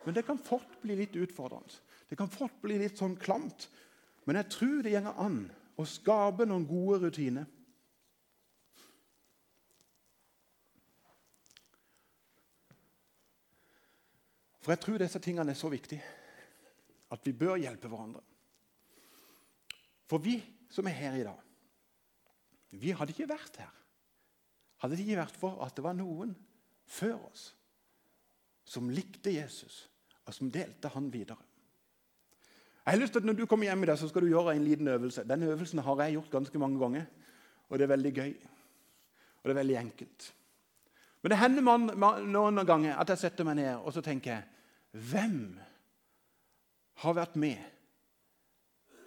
Men 0.05 0.16
det 0.16 0.25
kan 0.27 0.38
fort 0.38 0.77
bli 0.83 0.97
litt 0.97 1.16
utfordrende. 1.16 1.81
Det 2.09 2.16
kan 2.19 2.31
fort 2.33 2.61
bli 2.62 2.77
litt 2.81 3.01
sånn 3.01 3.16
klamt. 3.21 3.69
Men 4.29 4.38
jeg 4.40 4.53
tror 4.53 4.83
det 4.85 4.95
går 4.95 5.19
an 5.25 5.40
å 5.81 5.87
skape 5.88 6.47
noen 6.49 6.66
gode 6.69 7.01
rutiner. 7.07 7.49
For 14.61 14.75
jeg 14.75 14.83
tror 14.85 15.01
disse 15.01 15.18
tingene 15.23 15.55
er 15.55 15.59
så 15.59 15.70
viktige 15.73 16.05
at 17.11 17.27
vi 17.27 17.33
bør 17.35 17.57
hjelpe 17.59 17.88
hverandre. 17.90 18.23
For 20.07 20.23
vi 20.23 20.37
som 20.70 20.87
er 20.87 20.99
her 20.99 21.16
i 21.18 21.27
dag, 21.27 21.38
vi 22.70 22.92
hadde 22.94 23.14
ikke 23.14 23.31
vært 23.31 23.59
her 23.59 23.77
hadde 24.81 24.96
det 24.96 25.05
ikke 25.05 25.20
vært 25.20 25.37
for 25.37 25.61
at 25.64 25.77
det 25.77 25.85
var 25.85 25.96
noen 25.96 26.33
før 26.88 27.18
oss 27.29 27.51
som 28.70 28.90
likte 28.92 29.33
Jesus, 29.35 29.88
og 30.25 30.35
som 30.35 30.51
delte 30.53 30.92
han 30.94 31.09
videre. 31.11 31.40
Jeg 32.85 32.94
har 32.94 33.01
lyst 33.01 33.12
til 33.12 33.20
at 33.20 33.27
Når 33.27 33.37
du 33.40 33.46
kommer 33.46 33.66
hjem 33.66 33.83
i 33.83 33.87
dag, 33.90 33.99
så 33.99 34.09
skal 34.09 34.23
du 34.23 34.31
gjøre 34.31 34.55
en 34.55 34.64
liten 34.64 34.88
øvelse. 34.88 35.25
Den 35.25 35.42
øvelsen 35.42 35.79
har 35.79 36.03
jeg 36.03 36.12
gjort 36.12 36.31
ganske 36.31 36.59
mange 36.59 36.79
ganger, 36.79 37.05
og 37.68 37.79
det 37.79 37.85
er 37.85 37.94
veldig 37.94 38.12
gøy. 38.14 38.33
Og 39.42 39.44
det 39.44 39.51
er 39.51 39.61
veldig 39.61 39.77
enkelt. 39.77 40.35
Men 41.20 41.33
det 41.33 41.40
hender 41.40 41.64
man, 41.64 41.90
man, 42.00 42.22
noen 42.33 42.62
ganger 42.66 42.96
at 43.00 43.12
jeg 43.12 43.26
setter 43.26 43.44
meg 43.44 43.59
ned 43.61 43.74
og 43.76 43.92
så 43.94 44.04
tenker 44.04 44.38
jeg, 44.38 44.46
Hvem 44.90 45.61
har 47.04 47.14
vært 47.14 47.37
med 47.38 47.61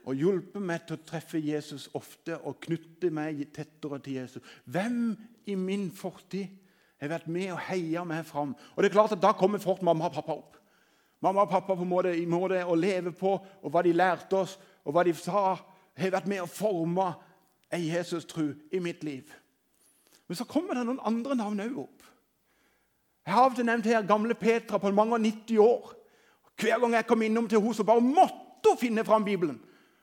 og 0.04 0.20
hjulpet 0.20 0.64
meg 0.64 0.84
til 0.84 0.98
å 0.98 1.06
treffe 1.08 1.40
Jesus 1.40 1.88
ofte 1.96 2.36
og 2.44 2.60
knytte 2.64 3.12
meg 3.14 3.40
tettere 3.56 4.02
til 4.04 4.20
Jesus. 4.20 4.44
Hvem 4.68 5.14
i 5.48 5.56
min 5.60 5.90
fortid 5.96 6.52
har 7.00 7.14
vært 7.14 7.30
med 7.32 7.54
og 7.54 7.62
heia 7.70 8.04
meg 8.08 8.26
fram? 8.28 8.52
Og 8.76 8.84
det 8.84 8.90
er 8.90 8.98
klart 8.98 9.16
at 9.16 9.24
Da 9.24 9.32
kommer 9.38 9.64
fort 9.64 9.84
mamma 9.84 10.10
og 10.10 10.18
pappa 10.18 10.36
opp. 10.36 10.58
Mamma 11.24 11.46
og 11.46 11.54
pappa 11.54 11.76
på 11.76 11.86
en 11.86 11.92
måte, 11.92 12.12
i 12.20 12.28
måte 12.28 12.60
å 12.68 12.76
leve 12.76 13.14
på, 13.16 13.38
og 13.40 13.72
hva 13.72 13.84
de 13.84 13.94
lærte 13.96 14.42
oss, 14.42 14.58
og 14.84 14.92
hva 14.92 15.06
de 15.08 15.14
sa, 15.16 15.54
har 15.96 16.12
vært 16.12 16.28
med 16.28 16.44
å 16.44 16.52
forme 16.52 17.14
ei 17.72 17.86
Jesus-tru 17.88 18.50
i 18.76 18.82
mitt 18.84 19.06
liv. 19.08 19.32
Men 20.28 20.36
så 20.36 20.44
kommer 20.50 20.76
det 20.76 20.84
noen 20.84 21.00
andre 21.08 21.38
navn 21.40 21.64
òg 21.64 21.80
opp. 21.86 22.03
Jeg 23.24 23.34
har 23.34 23.46
av 23.48 23.60
nevnt 23.64 23.88
her 23.88 24.08
gamle 24.08 24.36
Petra 24.36 24.78
på 24.78 24.92
mange 24.92 25.16
og 25.16 25.24
90 25.24 25.60
år. 25.64 25.94
Hver 26.60 26.80
gang 26.80 26.98
jeg 26.98 27.08
kom 27.08 27.22
innom 27.24 27.48
til 27.50 27.62
henne, 27.62 27.76
så 27.76 27.86
bare 27.88 28.04
måtte 28.04 28.72
hun 28.72 28.80
finne 28.80 29.06
fram 29.08 29.24
Bibelen. 29.26 29.62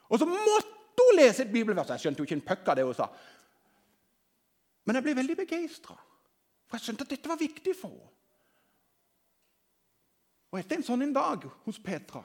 Og 0.09 0.18
så 0.18 0.26
måtte 0.26 1.04
hun 1.04 1.18
lese 1.18 1.44
et 1.44 1.52
bibelvers. 1.52 1.92
Jeg 1.92 2.00
skjønte 2.00 2.22
jo 2.22 2.28
ikke 2.28 2.38
en 2.38 2.48
puck 2.48 2.70
av 2.72 2.78
det 2.78 2.87
hun 2.88 2.96
sa. 2.96 3.11
Men 4.87 4.98
jeg 4.98 5.06
ble 5.06 5.14
veldig 5.20 5.37
begeistra, 5.44 5.94
for 6.66 6.78
jeg 6.78 6.88
skjønte 6.88 7.06
at 7.06 7.12
dette 7.12 7.30
var 7.30 7.38
viktig 7.40 7.76
for 7.76 7.92
henne. 7.92 8.16
Og 10.50 10.59
etter 10.59 10.80
en 10.80 10.83
sånn 10.83 11.04
en 11.04 11.14
dag 11.14 11.44
hos 11.66 11.78
Petra 11.78 12.24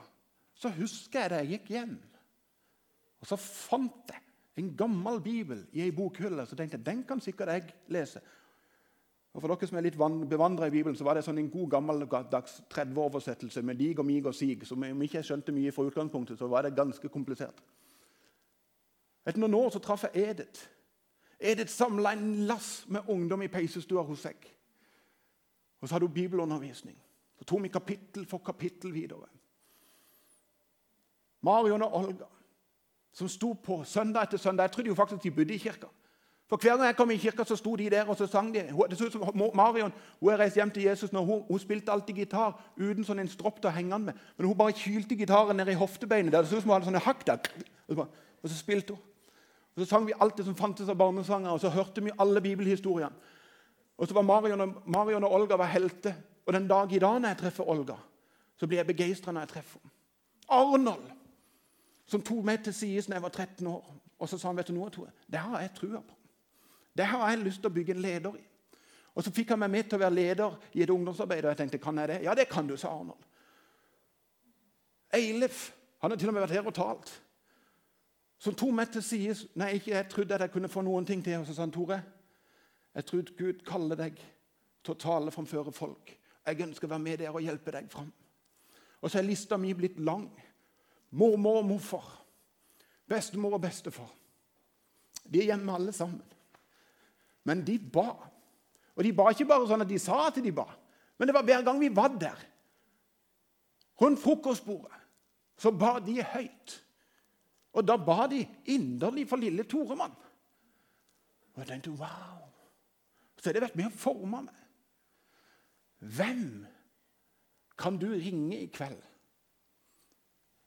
så 0.56 0.72
husker 0.74 1.20
jeg 1.20 1.30
da 1.30 1.42
jeg 1.42 1.50
gikk 1.52 1.68
hjem. 1.76 1.92
Og 3.22 3.28
så 3.28 3.36
fant 3.38 4.10
jeg 4.10 4.22
en 4.58 4.72
gammel 4.78 5.20
bibel 5.22 5.60
i 5.76 5.84
ei 5.84 5.92
bokhylle. 5.94 6.46
Så 6.48 6.56
tenkte 6.58 6.78
jeg 6.78 6.86
den 6.86 7.04
kan 7.06 7.20
sikkert 7.22 7.52
jeg 7.52 7.74
lese. 7.92 8.22
Og 9.36 9.42
For 9.42 9.52
dere 9.52 9.68
som 9.68 9.76
er 9.76 9.84
litt 9.84 9.98
bevandra 10.30 10.66
i 10.66 10.72
Bibelen, 10.72 10.96
så 10.96 11.04
var 11.04 11.18
det 11.18 11.22
sånn 11.26 11.36
en 11.42 11.50
god 11.52 11.68
gammeldags 11.74 12.62
30-oversettelse 12.72 13.60
med 13.60 13.76
dig 13.76 13.98
og 13.98 14.06
mig 14.08 14.24
og 14.24 14.32
sig. 14.34 14.62
Så 14.64 14.78
om 14.78 15.02
ikke 15.04 15.18
jeg 15.18 15.28
skjønte 15.28 15.52
mye 15.52 15.72
fra 15.76 15.84
utgangspunktet, 15.84 16.38
så 16.38 16.48
var 16.48 16.64
det 16.64 16.72
ganske 16.76 17.10
komplisert. 17.12 17.60
Etter 19.26 19.42
noen 19.42 19.58
år 19.58 19.74
så 19.74 19.82
traff 19.84 20.06
jeg 20.06 20.30
Edith. 20.30 20.62
Edith 21.36 21.68
samla 21.68 22.14
en 22.16 22.46
lass 22.48 22.86
med 22.88 23.10
ungdom 23.12 23.44
i 23.44 23.50
peisestua 23.52 24.06
hos 24.08 24.24
seg. 24.24 24.40
Og 25.82 25.88
så 25.88 25.98
hadde 25.98 26.08
hun 26.08 26.16
bibelundervisning. 26.16 26.96
Så 27.36 27.44
tok 27.44 27.66
vi 27.66 27.74
kapittel 27.74 28.24
for 28.24 28.40
kapittel 28.40 28.94
videre. 28.94 29.28
Marion 31.44 31.84
og 31.84 31.98
Olga, 32.00 32.30
som 33.12 33.28
sto 33.28 33.52
på 33.52 33.82
søndag 33.84 34.24
etter 34.24 34.40
søndag 34.40 34.70
Jeg 34.70 34.72
trodde 34.72 34.88
jo 34.88 34.96
faktisk 34.96 35.22
de 35.22 35.30
bodde 35.30 35.54
i 35.54 35.60
kirka. 35.60 35.92
For 36.48 36.56
Hver 36.56 36.76
gang 36.76 36.86
jeg 36.86 36.96
kom 36.96 37.10
i 37.10 37.16
kirka, 37.16 37.44
så 37.44 37.56
sto 37.56 37.74
de 37.76 37.88
der 37.90 38.06
og 38.06 38.16
så 38.16 38.26
sang 38.26 38.52
de. 38.54 38.60
Det 38.90 38.98
så 38.98 39.06
ut 39.06 39.12
som 39.12 39.52
Marion 39.54 39.92
hun 40.20 40.32
er 40.32 40.38
reist 40.38 40.56
hjem 40.56 40.70
til 40.70 40.82
Jesus 40.82 41.12
når 41.12 41.24
hun, 41.24 41.42
hun 41.48 41.58
spilte 41.58 41.92
alltid 41.92 42.14
gitar 42.14 42.54
uten 42.76 43.04
sånn 43.04 43.18
en 43.18 43.30
stropp 43.30 43.58
til 43.58 43.70
å 43.70 43.74
henge 43.74 43.90
den 43.90 44.04
med. 44.10 44.20
Men 44.36 44.46
hun 44.46 44.58
bare 44.58 44.76
kylte 44.78 45.18
gitaren 45.18 45.58
ned 45.58 45.72
i 45.72 45.74
hoftebeinet. 45.74 46.32
der. 46.32 46.42
Det 46.42 46.50
så 46.50 46.56
ut 46.56 46.62
som 46.62 46.70
hun 46.70 46.76
hadde 46.76 46.90
sånne 46.92 47.02
hakk 47.02 47.26
der. 47.26 47.50
Og 47.88 48.50
så, 48.50 48.56
spilte 48.56 48.94
hun. 48.94 49.02
Og 49.74 49.82
Så 49.82 49.88
sang 49.90 50.06
vi 50.06 50.14
alt 50.20 50.36
det 50.36 50.44
som 50.44 50.54
fantes 50.54 50.88
av 50.88 50.96
barnesanger, 50.96 51.50
og 51.50 51.60
så 51.60 51.68
hørte 51.68 52.02
vi 52.02 52.14
alle 52.18 52.40
bibelhistoriene. 52.40 53.10
Og 53.98 54.08
så 54.08 54.14
var 54.14 54.22
Marion 54.22 54.60
og, 54.60 54.82
Marion 54.86 55.24
og 55.24 55.34
Olga 55.34 55.56
var 55.56 55.72
helter. 55.72 56.14
Og 56.46 56.52
den 56.52 56.68
dag 56.68 56.92
i 56.92 56.98
dag 56.98 57.20
når 57.20 57.28
jeg 57.28 57.38
treffer 57.38 57.68
Olga, 57.68 57.96
så 58.56 58.66
blir 58.66 58.78
jeg 58.78 58.86
begeistra 58.86 59.32
når 59.32 59.40
jeg 59.40 59.48
treffer 59.48 59.80
henne. 59.82 59.92
Arnold, 60.48 61.10
som 62.06 62.22
tok 62.22 62.44
meg 62.44 62.62
til 62.62 62.74
side 62.74 63.02
da 63.10 63.18
jeg 63.18 63.22
var 63.22 63.34
13 63.34 63.66
år, 63.66 63.94
og 64.18 64.28
så 64.28 64.38
sa 64.38 64.48
han 64.48 64.56
vet 64.56 64.68
du 64.68 64.76
noe, 64.76 64.90
Tore, 64.94 65.10
det 65.26 65.42
har 65.42 65.60
jeg 65.60 65.74
trua 65.74 66.00
på. 66.00 66.15
Det 66.96 67.06
har 67.06 67.30
jeg 67.30 67.44
lyst 67.44 67.60
til 67.60 67.70
å 67.70 67.74
bygge 67.76 67.94
en 67.94 68.02
leder 68.02 68.38
i. 68.38 68.44
Og 69.16 69.24
Så 69.24 69.32
fikk 69.32 69.54
han 69.54 69.60
meg 69.60 69.70
med 69.72 69.88
til 69.88 69.96
å 69.96 70.02
være 70.04 70.14
leder 70.14 70.56
i 70.76 70.82
et 70.84 70.90
ungdomsarbeid. 70.92 71.44
Og 71.44 71.52
jeg 71.54 71.60
tenkte, 71.62 71.80
kan 71.80 71.98
jeg 71.98 72.08
det? 72.08 72.18
Ja, 72.24 72.34
det 72.34 72.48
kan 72.48 72.66
du, 72.68 72.76
sa 72.76 72.92
Arnold. 72.92 73.22
Eilif 75.16 75.72
han 76.02 76.10
har 76.10 76.18
til 76.20 76.28
og 76.28 76.34
med 76.36 76.44
vært 76.44 76.58
her 76.58 76.68
og 76.68 76.74
talt. 76.76 77.12
Som 78.38 78.54
tok 78.54 78.74
meg 78.76 78.90
til 78.92 79.02
side 79.02 79.48
når 79.56 79.78
jeg 79.88 80.08
trodde 80.12 80.36
at 80.36 80.44
jeg 80.44 80.52
kunne 80.52 80.68
få 80.68 80.84
noen 80.84 81.06
ting 81.08 81.24
til. 81.24 81.40
Og 81.40 81.48
så 81.48 81.56
sa 81.56 81.64
han, 81.64 81.72
Tore, 81.72 82.02
jeg 82.94 83.08
trodde 83.08 83.36
Gud 83.38 83.64
kaller 83.66 83.96
deg 83.96 84.20
til 84.84 84.92
å 84.94 85.00
tale 85.00 85.32
framfor 85.32 85.72
folk. 85.74 86.12
Jeg 86.46 86.62
ønsker 86.68 86.86
å 86.86 86.92
være 86.92 87.02
med 87.02 87.18
der 87.24 87.32
og 87.32 87.42
hjelpe 87.42 87.72
deg 87.74 87.88
fram. 87.90 88.12
Og 89.00 89.10
så 89.10 89.18
er 89.18 89.26
lista 89.26 89.56
mi 89.58 89.72
blitt 89.76 89.98
lang. 90.04 90.28
Mormor 91.16 91.62
og 91.62 91.68
morfar. 91.72 92.06
Bestemor 93.08 93.56
og 93.56 93.64
bestefar. 93.64 94.12
De 95.24 95.40
er 95.40 95.54
hjemme 95.54 95.74
alle 95.74 95.92
sammen. 95.96 96.35
Men 97.46 97.62
de 97.66 97.78
ba. 97.78 98.10
Og 98.96 99.04
de 99.04 99.12
ba 99.14 99.30
ikke 99.30 99.46
bare 99.48 99.68
sånn 99.68 99.84
at 99.84 99.90
de 99.90 99.98
sa 100.02 100.26
at 100.26 100.40
de 100.42 100.52
ba, 100.54 100.66
men 101.16 101.28
det 101.28 101.34
var 101.36 101.44
hver 101.48 101.64
gang 101.64 101.78
vi 101.80 101.88
var 101.92 102.12
der. 102.16 102.40
Rundt 104.00 104.20
frokostbordet 104.20 104.92
så 105.56 105.72
ba 105.72 105.96
de 106.04 106.18
høyt. 106.20 106.74
Og 107.76 107.84
da 107.84 107.96
ba 108.00 108.26
de 108.28 108.42
inderlig 108.72 109.26
for 109.28 109.40
lille 109.40 109.64
Toremann. 109.68 110.12
Og 111.54 111.62
jeg 111.62 111.68
tenkte 111.70 111.94
wow. 111.96 112.44
Så 113.40 113.48
har 113.48 113.56
det 113.56 113.64
vært 113.64 113.78
med 113.78 113.88
å 113.88 113.96
forme 113.96 114.42
meg. 114.48 114.62
Hvem 116.16 116.66
kan 117.76 117.96
du 118.00 118.08
ringe 118.12 118.58
i 118.58 118.72
kveld 118.72 119.00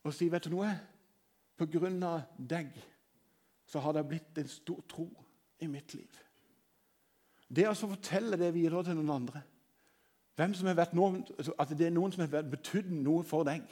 og 0.06 0.14
si 0.16 0.30
vet 0.32 0.46
du 0.48 0.54
noe? 0.54 0.70
På 1.60 1.68
grunn 1.70 2.00
av 2.08 2.24
deg 2.38 2.72
så 3.70 3.82
har 3.84 3.94
det 3.94 4.06
blitt 4.10 4.38
en 4.42 4.50
stor 4.50 4.80
tro 4.90 5.06
i 5.62 5.68
mitt 5.70 5.94
liv. 5.94 6.22
Det 7.50 7.66
å 7.66 7.74
fortelle 7.74 8.38
det 8.38 8.52
videre 8.54 8.84
til 8.86 9.00
noen 9.00 9.16
andre 9.16 9.42
Hvem 10.38 10.54
som 10.56 10.70
har 10.70 10.78
vært 10.78 10.94
noen, 10.96 11.24
altså, 11.36 11.54
At 11.60 11.72
det 11.76 11.88
er 11.90 11.96
noen 11.96 12.14
som 12.14 12.24
har 12.24 12.46
betydd 12.48 12.92
noe 12.96 13.26
for 13.28 13.44
deg. 13.44 13.66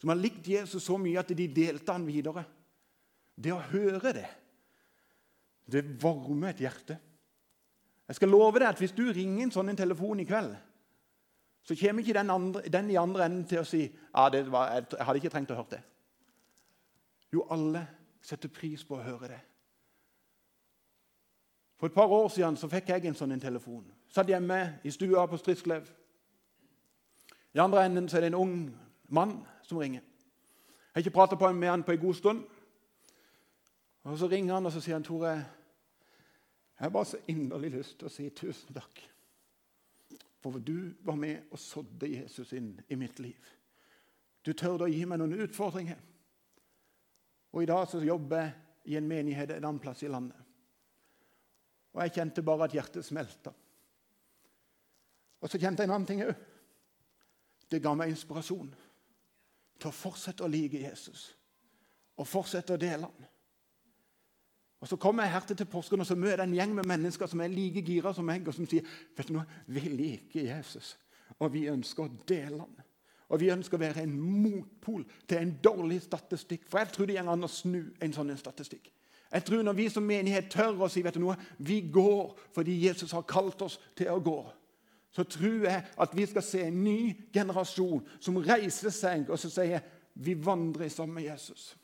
Som 0.00 0.08
har 0.08 0.16
likt 0.16 0.46
Jesus 0.48 0.86
så 0.86 0.96
mye 0.96 1.20
at 1.20 1.34
de 1.36 1.48
delte 1.52 1.92
han 1.92 2.06
videre. 2.06 2.46
Det 3.36 3.52
å 3.52 3.58
høre 3.70 4.14
det, 4.16 4.28
det 5.68 5.82
varmer 6.00 6.54
et 6.54 6.62
hjerte. 6.64 6.96
Jeg 8.08 8.16
skal 8.16 8.32
love 8.32 8.56
deg 8.56 8.70
at 8.70 8.80
Hvis 8.80 8.96
du 8.96 9.04
ringer 9.12 9.44
en 9.44 9.52
sånn 9.52 9.76
telefon 9.76 10.22
i 10.22 10.26
kveld, 10.26 10.54
så 11.68 11.76
kommer 11.76 12.00
ikke 12.00 12.16
den, 12.16 12.30
andre, 12.32 12.62
den, 12.72 12.90
i 12.90 12.96
andre 12.96 13.26
enden 13.28 13.44
til 13.44 13.60
å 13.60 13.68
si 13.68 13.82
ja, 13.84 14.28
var, 14.48 14.70
jeg 14.78 15.04
hadde 15.04 15.20
ikke 15.20 15.32
trengt 15.34 15.50
å 15.52 15.58
høre 15.58 15.74
det. 15.74 15.82
Jo, 17.34 17.44
alle 17.52 17.82
setter 18.24 18.48
pris 18.48 18.80
på 18.88 18.96
å 18.96 19.04
høre 19.04 19.28
det. 19.34 19.40
For 21.78 21.86
et 21.86 21.94
par 21.94 22.06
år 22.06 22.28
siden 22.28 22.56
så 22.56 22.68
fikk 22.68 22.88
jeg 22.90 23.06
en 23.06 23.14
sånn 23.14 23.32
en 23.32 23.40
telefon. 23.40 23.84
Satt 24.10 24.28
hjemme 24.28 24.80
i 24.84 24.90
stua 24.90 25.26
på 25.30 25.38
Stridsklev. 25.38 25.86
I 27.54 27.60
andre 27.62 27.84
enden 27.86 28.08
så 28.08 28.18
er 28.18 28.26
det 28.26 28.32
en 28.32 28.40
ung 28.40 28.56
mann 29.14 29.38
som 29.62 29.78
ringer. 29.78 30.02
Jeg 30.02 30.94
har 30.94 31.06
ikke 31.06 31.14
prata 31.14 31.52
med 31.52 31.68
han 31.68 31.84
på 31.86 31.92
en 31.92 32.00
god 32.00 32.14
stund. 32.14 32.44
Og 34.02 34.18
Så 34.18 34.26
ringer 34.26 34.54
han 34.54 34.66
og 34.66 34.72
så 34.72 34.80
sier 34.80 34.94
han, 34.94 35.04
Tore, 35.04 35.28
jeg 35.28 36.84
har 36.84 36.90
bare 36.90 37.04
så 37.04 37.18
inderlig 37.28 37.70
lyst 37.70 37.98
til 37.98 38.06
å 38.06 38.10
si 38.10 38.30
tusen 38.30 38.74
takk. 38.74 39.02
For 40.42 40.58
du 40.58 40.94
var 41.04 41.14
med 41.14 41.50
og 41.50 41.58
sådde 41.58 42.08
Jesus 42.08 42.52
inn 42.52 42.80
i 42.88 42.94
mitt 42.94 43.18
liv. 43.18 43.54
Du 44.46 44.52
tørde 44.52 44.86
å 44.86 44.90
gi 44.90 45.04
meg 45.04 45.18
noen 45.18 45.40
utfordringer. 45.44 45.98
Og 47.52 47.62
i 47.62 47.66
dag 47.66 47.86
så 47.88 48.00
jobber 48.00 48.36
jeg 48.36 48.52
i 48.84 48.96
en 48.96 49.08
menighet 49.08 49.50
en 49.50 49.64
annen 49.64 49.82
plass 49.82 50.02
i 50.02 50.08
landet. 50.08 50.47
Og 51.98 52.04
jeg 52.04 52.14
kjente 52.14 52.44
bare 52.46 52.68
at 52.68 52.74
hjertet 52.76 53.04
smelta. 53.04 53.50
Og 55.42 55.50
så 55.50 55.58
kjente 55.58 55.82
jeg 55.82 55.90
en 55.90 55.96
annen 55.96 56.06
ting 56.06 56.22
òg. 56.22 56.36
Det 57.68 57.82
ga 57.82 57.90
meg 57.98 58.12
inspirasjon 58.12 58.70
til 59.78 59.90
å 59.90 59.94
fortsette 59.94 60.46
å 60.46 60.50
like 60.50 60.78
Jesus 60.78 61.32
og 62.18 62.26
fortsette 62.26 62.74
å 62.74 62.80
dele 62.80 63.06
han. 63.06 63.26
Og 64.78 64.88
Så 64.88 64.96
kommer 64.96 65.26
jeg 65.26 65.32
her 65.32 65.40
til 65.40 65.66
påsken 65.66 66.00
og 66.00 66.06
så 66.06 66.14
møter 66.14 66.42
jeg 66.42 66.48
en 66.48 66.54
gjeng 66.54 66.74
med 66.74 66.86
mennesker 66.86 67.26
som 67.26 67.40
er 67.40 67.50
like 67.50 67.82
gira 67.82 68.12
som 68.14 68.26
meg, 68.26 68.46
og 68.46 68.54
som 68.54 68.66
sier 68.66 68.86
vet 69.16 69.28
du 69.28 69.34
noe, 69.34 69.46
vi 69.66 69.80
liker 69.90 70.46
Jesus, 70.46 70.96
og 71.38 71.52
vi 71.52 71.66
ønsker 71.70 72.04
å 72.04 72.12
dele 72.26 72.60
han. 72.62 72.76
Og 73.28 73.42
vi 73.42 73.50
ønsker 73.52 73.76
å 73.76 73.82
være 73.82 74.06
en 74.06 74.14
motpol 74.14 75.02
til 75.28 75.38
en 75.38 75.50
dårlig 75.62 75.98
statistikk. 76.02 76.64
For 76.70 76.80
jeg 76.80 76.94
tror 76.94 77.10
det 77.10 77.18
går 77.18 77.32
an 77.34 77.44
å 77.44 77.50
snu 77.50 77.82
en 78.00 78.14
sånn 78.14 78.32
statistikk. 78.38 78.88
Jeg 79.32 79.44
tror 79.44 79.62
Når 79.62 79.72
vi 79.72 79.88
som 79.88 80.02
menighet 80.02 80.50
tør 80.50 80.84
å 80.84 80.88
si 80.88 81.02
vet 81.04 81.14
du 81.14 81.20
noe, 81.20 81.36
vi 81.58 81.80
går 81.92 82.38
fordi 82.54 82.78
Jesus 82.86 83.12
har 83.12 83.26
kalt 83.28 83.62
oss 83.62 83.78
til 83.96 84.08
å 84.12 84.22
gå, 84.24 84.38
så 85.12 85.24
tror 85.24 85.66
jeg 85.66 85.84
at 85.98 86.16
vi 86.16 86.26
skal 86.26 86.44
se 86.44 86.62
en 86.64 86.84
ny 86.84 87.12
generasjon 87.34 88.04
som 88.20 88.40
reiser 88.44 88.92
seg 88.94 89.28
og 89.28 89.38
så 89.40 89.50
sier 89.52 89.84
vi 90.14 90.34
vandrer 90.34 90.88
sammen 90.88 91.14
med 91.14 91.28
Jesus. 91.28 91.74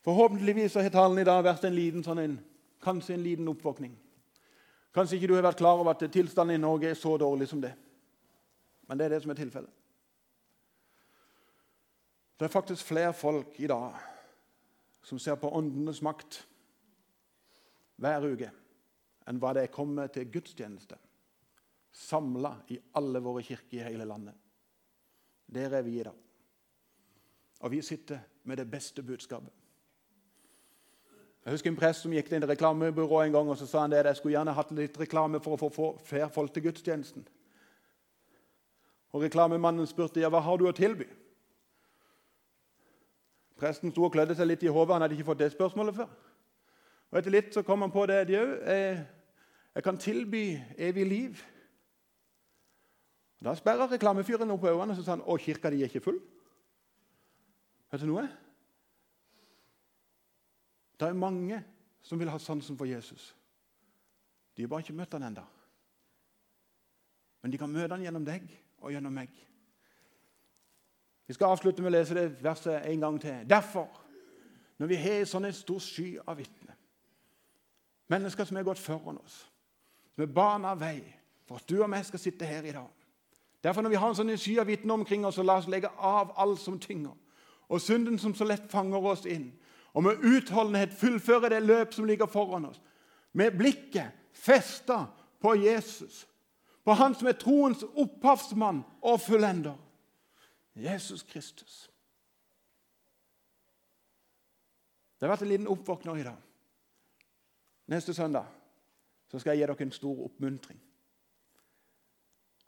Forhåpentligvis 0.00 0.74
har 0.74 0.88
talen 0.88 1.18
i 1.20 1.26
dag 1.28 1.42
vært 1.44 1.66
en 1.68 1.76
liten, 1.76 2.04
sånn 2.04 2.22
en, 2.22 2.38
kanskje 2.80 3.14
en 3.14 3.24
liten 3.24 3.48
oppvåkning. 3.52 3.92
Kanskje 4.96 5.18
ikke 5.18 5.28
du 5.28 5.34
har 5.36 5.44
vært 5.44 5.60
klar 5.60 5.80
over 5.80 5.92
at 5.92 6.06
tilstanden 6.12 6.56
i 6.56 6.62
Norge 6.62 6.88
er 6.90 6.98
så 6.98 7.18
dårlig 7.20 7.50
som 7.50 7.60
det. 7.60 7.74
Men 8.90 8.98
det 8.98 9.06
er 9.06 9.12
det 9.14 9.20
som 9.22 9.30
er 9.30 9.38
tilfellet. 9.38 9.74
Det 12.40 12.48
er 12.48 12.50
faktisk 12.50 12.88
flere 12.88 13.12
folk 13.14 13.60
i 13.62 13.68
dag 13.70 13.94
som 15.06 15.18
ser 15.18 15.38
på 15.38 15.50
åndenes 15.54 16.00
makt 16.02 16.40
hver 18.00 18.26
uke 18.26 18.50
enn 19.30 19.38
hva 19.38 19.52
det 19.54 19.62
er 19.62 19.72
kommet 19.72 20.16
til 20.16 20.26
gudstjeneste 20.32 20.98
samla 21.94 22.56
i 22.74 22.80
alle 22.98 23.22
våre 23.22 23.46
kirker 23.46 23.78
i 23.78 23.84
hele 23.84 24.04
landet. 24.08 24.34
Der 25.46 25.70
er 25.70 25.86
vi 25.86 26.00
i 26.00 26.02
dag. 26.02 26.18
Og 27.60 27.70
vi 27.70 27.82
sitter 27.82 28.18
med 28.42 28.56
det 28.56 28.70
beste 28.70 29.02
budskapet. 29.02 29.52
Jeg 31.44 31.52
husker 31.52 31.70
en 31.70 31.78
prest 31.78 32.02
som 32.02 32.12
gikk 32.12 32.28
til 32.28 32.42
en 32.42 32.48
reklamebyrå 32.50 33.22
en 33.22 33.32
gang 33.38 33.48
og 33.48 33.58
så 33.58 33.66
sa 33.70 33.86
han 33.86 33.94
det, 33.94 34.02
jeg 34.06 34.16
skulle 34.16 34.34
gjerne 34.34 34.54
hatt 34.58 34.74
litt 34.74 34.98
reklame 34.98 35.40
for 35.40 35.54
å 35.54 35.70
få 35.70 35.92
flere 36.04 36.30
folk 36.34 36.52
til 36.54 36.66
gudstjenesten. 36.66 37.28
Og 39.12 39.24
Reklamemannen 39.24 39.88
spurte 39.90 40.22
ja, 40.22 40.30
hva 40.30 40.42
har 40.44 40.58
du 40.60 40.68
å 40.68 40.74
tilby. 40.76 41.06
Presten 43.60 43.92
sto 43.92 44.06
og 44.06 44.12
klødde 44.14 44.36
seg 44.38 44.48
litt 44.48 44.62
i 44.64 44.72
hodet. 44.72 44.94
Han 44.94 45.04
hadde 45.04 45.16
ikke 45.18 45.32
fått 45.32 45.42
det 45.42 45.50
spørsmålet 45.52 45.98
før. 45.98 46.12
Og 47.10 47.18
Etter 47.18 47.34
litt 47.34 47.50
så 47.54 47.64
kom 47.66 47.82
han 47.82 47.92
på 47.92 48.06
det 48.08 48.22
òg. 48.22 48.52
Jeg, 48.64 49.00
jeg 49.74 49.86
kan 49.86 49.98
tilby 50.00 50.44
evig 50.78 51.06
liv. 51.08 51.42
Da 53.40 53.54
sperra 53.56 53.88
reklamefyren 53.90 54.52
opp 54.52 54.68
øynene 54.68 54.94
og 54.94 55.02
sa 55.02 55.16
han, 55.16 55.24
å, 55.24 55.36
kirka 55.40 55.72
di 55.72 55.82
er 55.82 55.90
ikke 55.90 56.04
full. 56.04 56.20
Vet 57.90 58.04
du 58.04 58.10
noe? 58.12 58.26
Det 61.00 61.08
er 61.08 61.16
mange 61.16 61.62
som 62.04 62.20
vil 62.20 62.30
ha 62.30 62.38
sansen 62.38 62.76
for 62.78 62.88
Jesus. 62.88 63.30
De 64.54 64.62
har 64.62 64.70
bare 64.70 64.84
ikke 64.84 64.96
møtt 64.96 65.16
han 65.16 65.24
ennå. 65.30 65.44
Men 67.40 67.52
de 67.52 67.60
kan 67.60 67.72
møte 67.72 67.96
han 67.96 68.04
gjennom 68.04 68.26
deg 68.26 68.44
og 68.80 68.92
gjennom 68.92 69.14
meg. 69.14 69.30
Vi 71.26 71.34
skal 71.34 71.52
avslutte 71.54 71.82
med 71.82 71.92
å 71.92 71.94
lese 71.94 72.16
det 72.16 72.42
verset 72.42 72.86
en 72.90 73.00
gang 73.04 73.20
til. 73.22 73.44
Derfor, 73.50 73.88
når 74.78 74.90
vi 74.90 74.98
har 74.98 75.20
en 75.20 75.28
sånn 75.30 75.52
stor 75.54 75.82
sky 75.84 76.08
av 76.26 76.40
vitner, 76.40 76.76
mennesker 78.10 78.48
som 78.48 78.58
har 78.58 78.66
gått 78.66 78.82
foran 78.82 79.20
oss, 79.20 79.44
som 80.14 80.24
er 80.24 80.32
bana 80.34 80.74
vei 80.74 80.98
for 81.46 81.60
at 81.60 81.68
du 81.70 81.76
og 81.78 81.90
meg 81.92 82.02
skal 82.08 82.22
sitte 82.22 82.48
her 82.48 82.66
i 82.66 82.74
dag 82.74 82.88
Derfor 83.64 83.82
når 83.82 83.90
vi 83.92 83.98
har 84.00 84.08
en 84.08 84.16
sånn 84.16 84.36
sky 84.40 84.54
av 84.60 84.70
vitner 84.70 84.96
omkring 84.96 85.26
oss, 85.28 85.36
så 85.36 85.44
la 85.44 85.58
oss 85.60 85.68
legge 85.68 85.90
av 85.96 86.32
alt 86.40 86.60
som 86.62 86.78
tynger, 86.80 87.12
og 87.68 87.82
synden 87.84 88.16
som 88.18 88.32
så 88.34 88.46
lett 88.48 88.70
fanger 88.72 89.04
oss 89.12 89.26
inn, 89.28 89.50
og 89.92 90.06
med 90.06 90.24
utholdenhet 90.24 90.94
fullføre 90.96 91.50
det 91.52 91.60
løp 91.66 91.92
som 91.94 92.06
ligger 92.08 92.30
foran 92.30 92.70
oss, 92.70 92.80
med 93.36 93.58
blikket 93.58 94.16
festa 94.32 95.04
på 95.40 95.54
Jesus 95.60 96.24
på 96.84 96.92
Han 96.92 97.14
som 97.14 97.28
er 97.28 97.38
troens 97.38 97.82
opphavsmann 97.94 98.82
og 99.02 99.20
fullender. 99.20 99.76
Jesus 100.74 101.22
Kristus. 101.22 101.90
Det 105.18 105.26
har 105.26 105.34
vært 105.34 105.44
en 105.44 105.52
liten 105.52 105.68
oppvåkner 105.68 106.20
i 106.20 106.24
dag. 106.24 106.38
Neste 107.92 108.14
søndag 108.14 108.46
så 109.28 109.38
skal 109.38 109.52
jeg 109.52 109.60
gi 109.60 109.66
dere 109.66 109.84
en 109.84 109.92
stor 109.92 110.22
oppmuntring. 110.24 110.78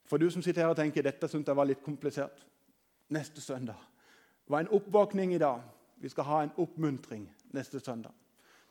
For 0.05 0.21
du 0.21 0.29
som 0.31 0.43
sitter 0.45 0.67
her 0.67 0.75
og 0.75 0.77
tenker 0.77 1.07
dette 1.07 1.29
syntes 1.31 1.49
jeg 1.49 1.57
var 1.57 1.71
litt 1.71 1.85
komplisert. 1.85 2.43
Neste 3.09 3.41
søndag 3.41 3.81
var 4.47 4.61
en 4.61 4.75
oppvåkning 4.77 5.33
i 5.35 5.41
dag. 5.41 5.63
Vi 5.97 6.11
skal 6.13 6.29
ha 6.29 6.43
en 6.43 6.53
oppmuntring 6.61 7.25
neste 7.57 7.81
søndag. 7.81 8.13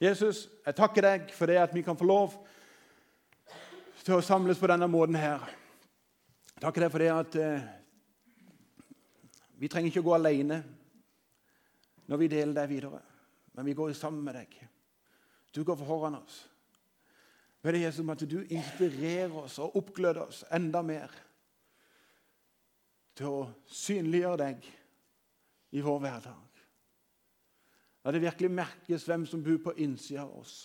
Jesus, 0.02 0.48
jeg 0.66 0.76
takker 0.76 1.06
deg 1.06 1.34
for 1.34 1.50
det 1.50 1.58
at 1.62 1.74
vi 1.74 1.82
kan 1.86 1.98
få 1.98 2.06
lov 2.06 2.36
til 4.02 4.18
å 4.18 4.26
samles 4.26 4.60
på 4.60 4.70
denne 4.72 4.90
måten 4.90 5.18
her. 5.20 5.44
Takk 6.62 6.76
for 6.76 6.84
deg 6.84 6.94
for 6.94 7.04
det 7.04 7.12
at 7.14 7.38
eh, 7.42 7.70
vi 9.62 9.70
trenger 9.70 9.92
ikke 9.92 10.02
å 10.02 10.10
gå 10.10 10.16
alene 10.18 10.62
når 12.10 12.22
vi 12.22 12.30
deler 12.32 12.56
deg 12.58 12.70
videre, 12.72 13.02
men 13.54 13.68
vi 13.68 13.76
går 13.78 13.94
sammen 13.98 14.24
med 14.26 14.40
deg. 14.40 14.56
Du 15.54 15.64
går 15.68 15.78
foran 15.80 16.18
oss. 16.18 16.42
Ved 17.62 17.76
det 17.76 17.84
Jesus, 17.84 18.08
at 18.10 18.24
du 18.26 18.40
inspirerer 18.42 19.36
oss 19.44 19.60
og 19.62 19.76
oppgløder 19.78 20.24
oss 20.26 20.42
enda 20.50 20.82
mer 20.82 21.14
til 23.18 23.30
å 23.30 23.42
synliggjøre 23.70 24.40
deg 24.42 24.70
i 25.78 25.84
vår 25.86 26.00
hverdag. 26.02 26.62
La 28.02 28.14
det 28.16 28.24
virkelig 28.24 28.50
merkes 28.50 29.06
hvem 29.06 29.28
som 29.30 29.44
bor 29.46 29.60
på 29.62 29.76
innsida 29.78 30.24
av 30.24 30.40
oss. 30.42 30.56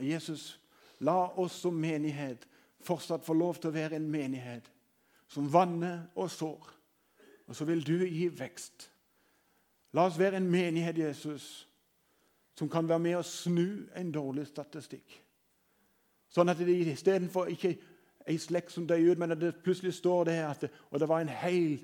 Jesus, 0.00 0.60
la 0.98 1.26
oss 1.36 1.52
som 1.52 1.74
menighet 1.74 2.48
fortsatt 2.82 3.24
få 3.26 3.34
lov 3.34 3.60
til 3.60 3.70
å 3.70 3.74
være 3.76 3.98
en 3.98 4.08
menighet 4.10 4.70
som 5.30 5.48
vanner 5.52 6.06
og 6.14 6.30
sår. 6.30 6.70
Og 7.46 7.56
så 7.56 7.66
vil 7.68 7.84
du 7.84 8.04
gi 8.06 8.28
vekst. 8.28 8.88
La 9.92 10.06
oss 10.08 10.18
være 10.18 10.40
en 10.40 10.50
menighet, 10.50 10.98
Jesus, 10.98 11.68
som 12.58 12.68
kan 12.70 12.88
være 12.88 13.02
med 13.02 13.18
å 13.18 13.26
snu 13.26 13.88
en 13.96 14.12
dårlig 14.12 14.46
statistikk. 14.48 15.18
Sånn 16.32 16.48
at 16.48 16.60
det 16.60 16.72
istedenfor 16.72 17.50
ikke 17.52 17.74
ei 18.28 18.38
slekt 18.40 18.72
som 18.72 18.86
døde 18.88 19.12
ut, 19.12 19.20
men 19.20 19.34
at 19.34 19.40
det 19.40 19.58
plutselig 19.64 19.94
står 19.98 20.24
det 20.30 20.38
at 20.46 20.64
det, 20.64 20.70
og 20.90 21.00
det 21.00 21.08
var 21.10 21.20
en 21.20 21.34
hel 21.42 21.74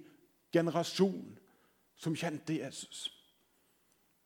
generasjon 0.54 1.36
som 1.98 2.16
kjente 2.16 2.56
Jesus. 2.56 3.08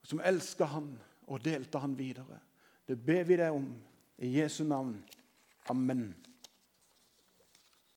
Som 0.07 0.21
elska 0.21 0.69
han 0.71 0.93
og 1.27 1.43
delte 1.45 1.81
han 1.83 1.97
videre. 1.99 2.39
Det 2.89 2.99
ber 2.99 3.25
vi 3.25 3.39
deg 3.39 3.55
om 3.55 3.67
i 4.19 4.33
Jesu 4.39 4.65
navn. 4.65 4.97
Amen. 5.71 6.11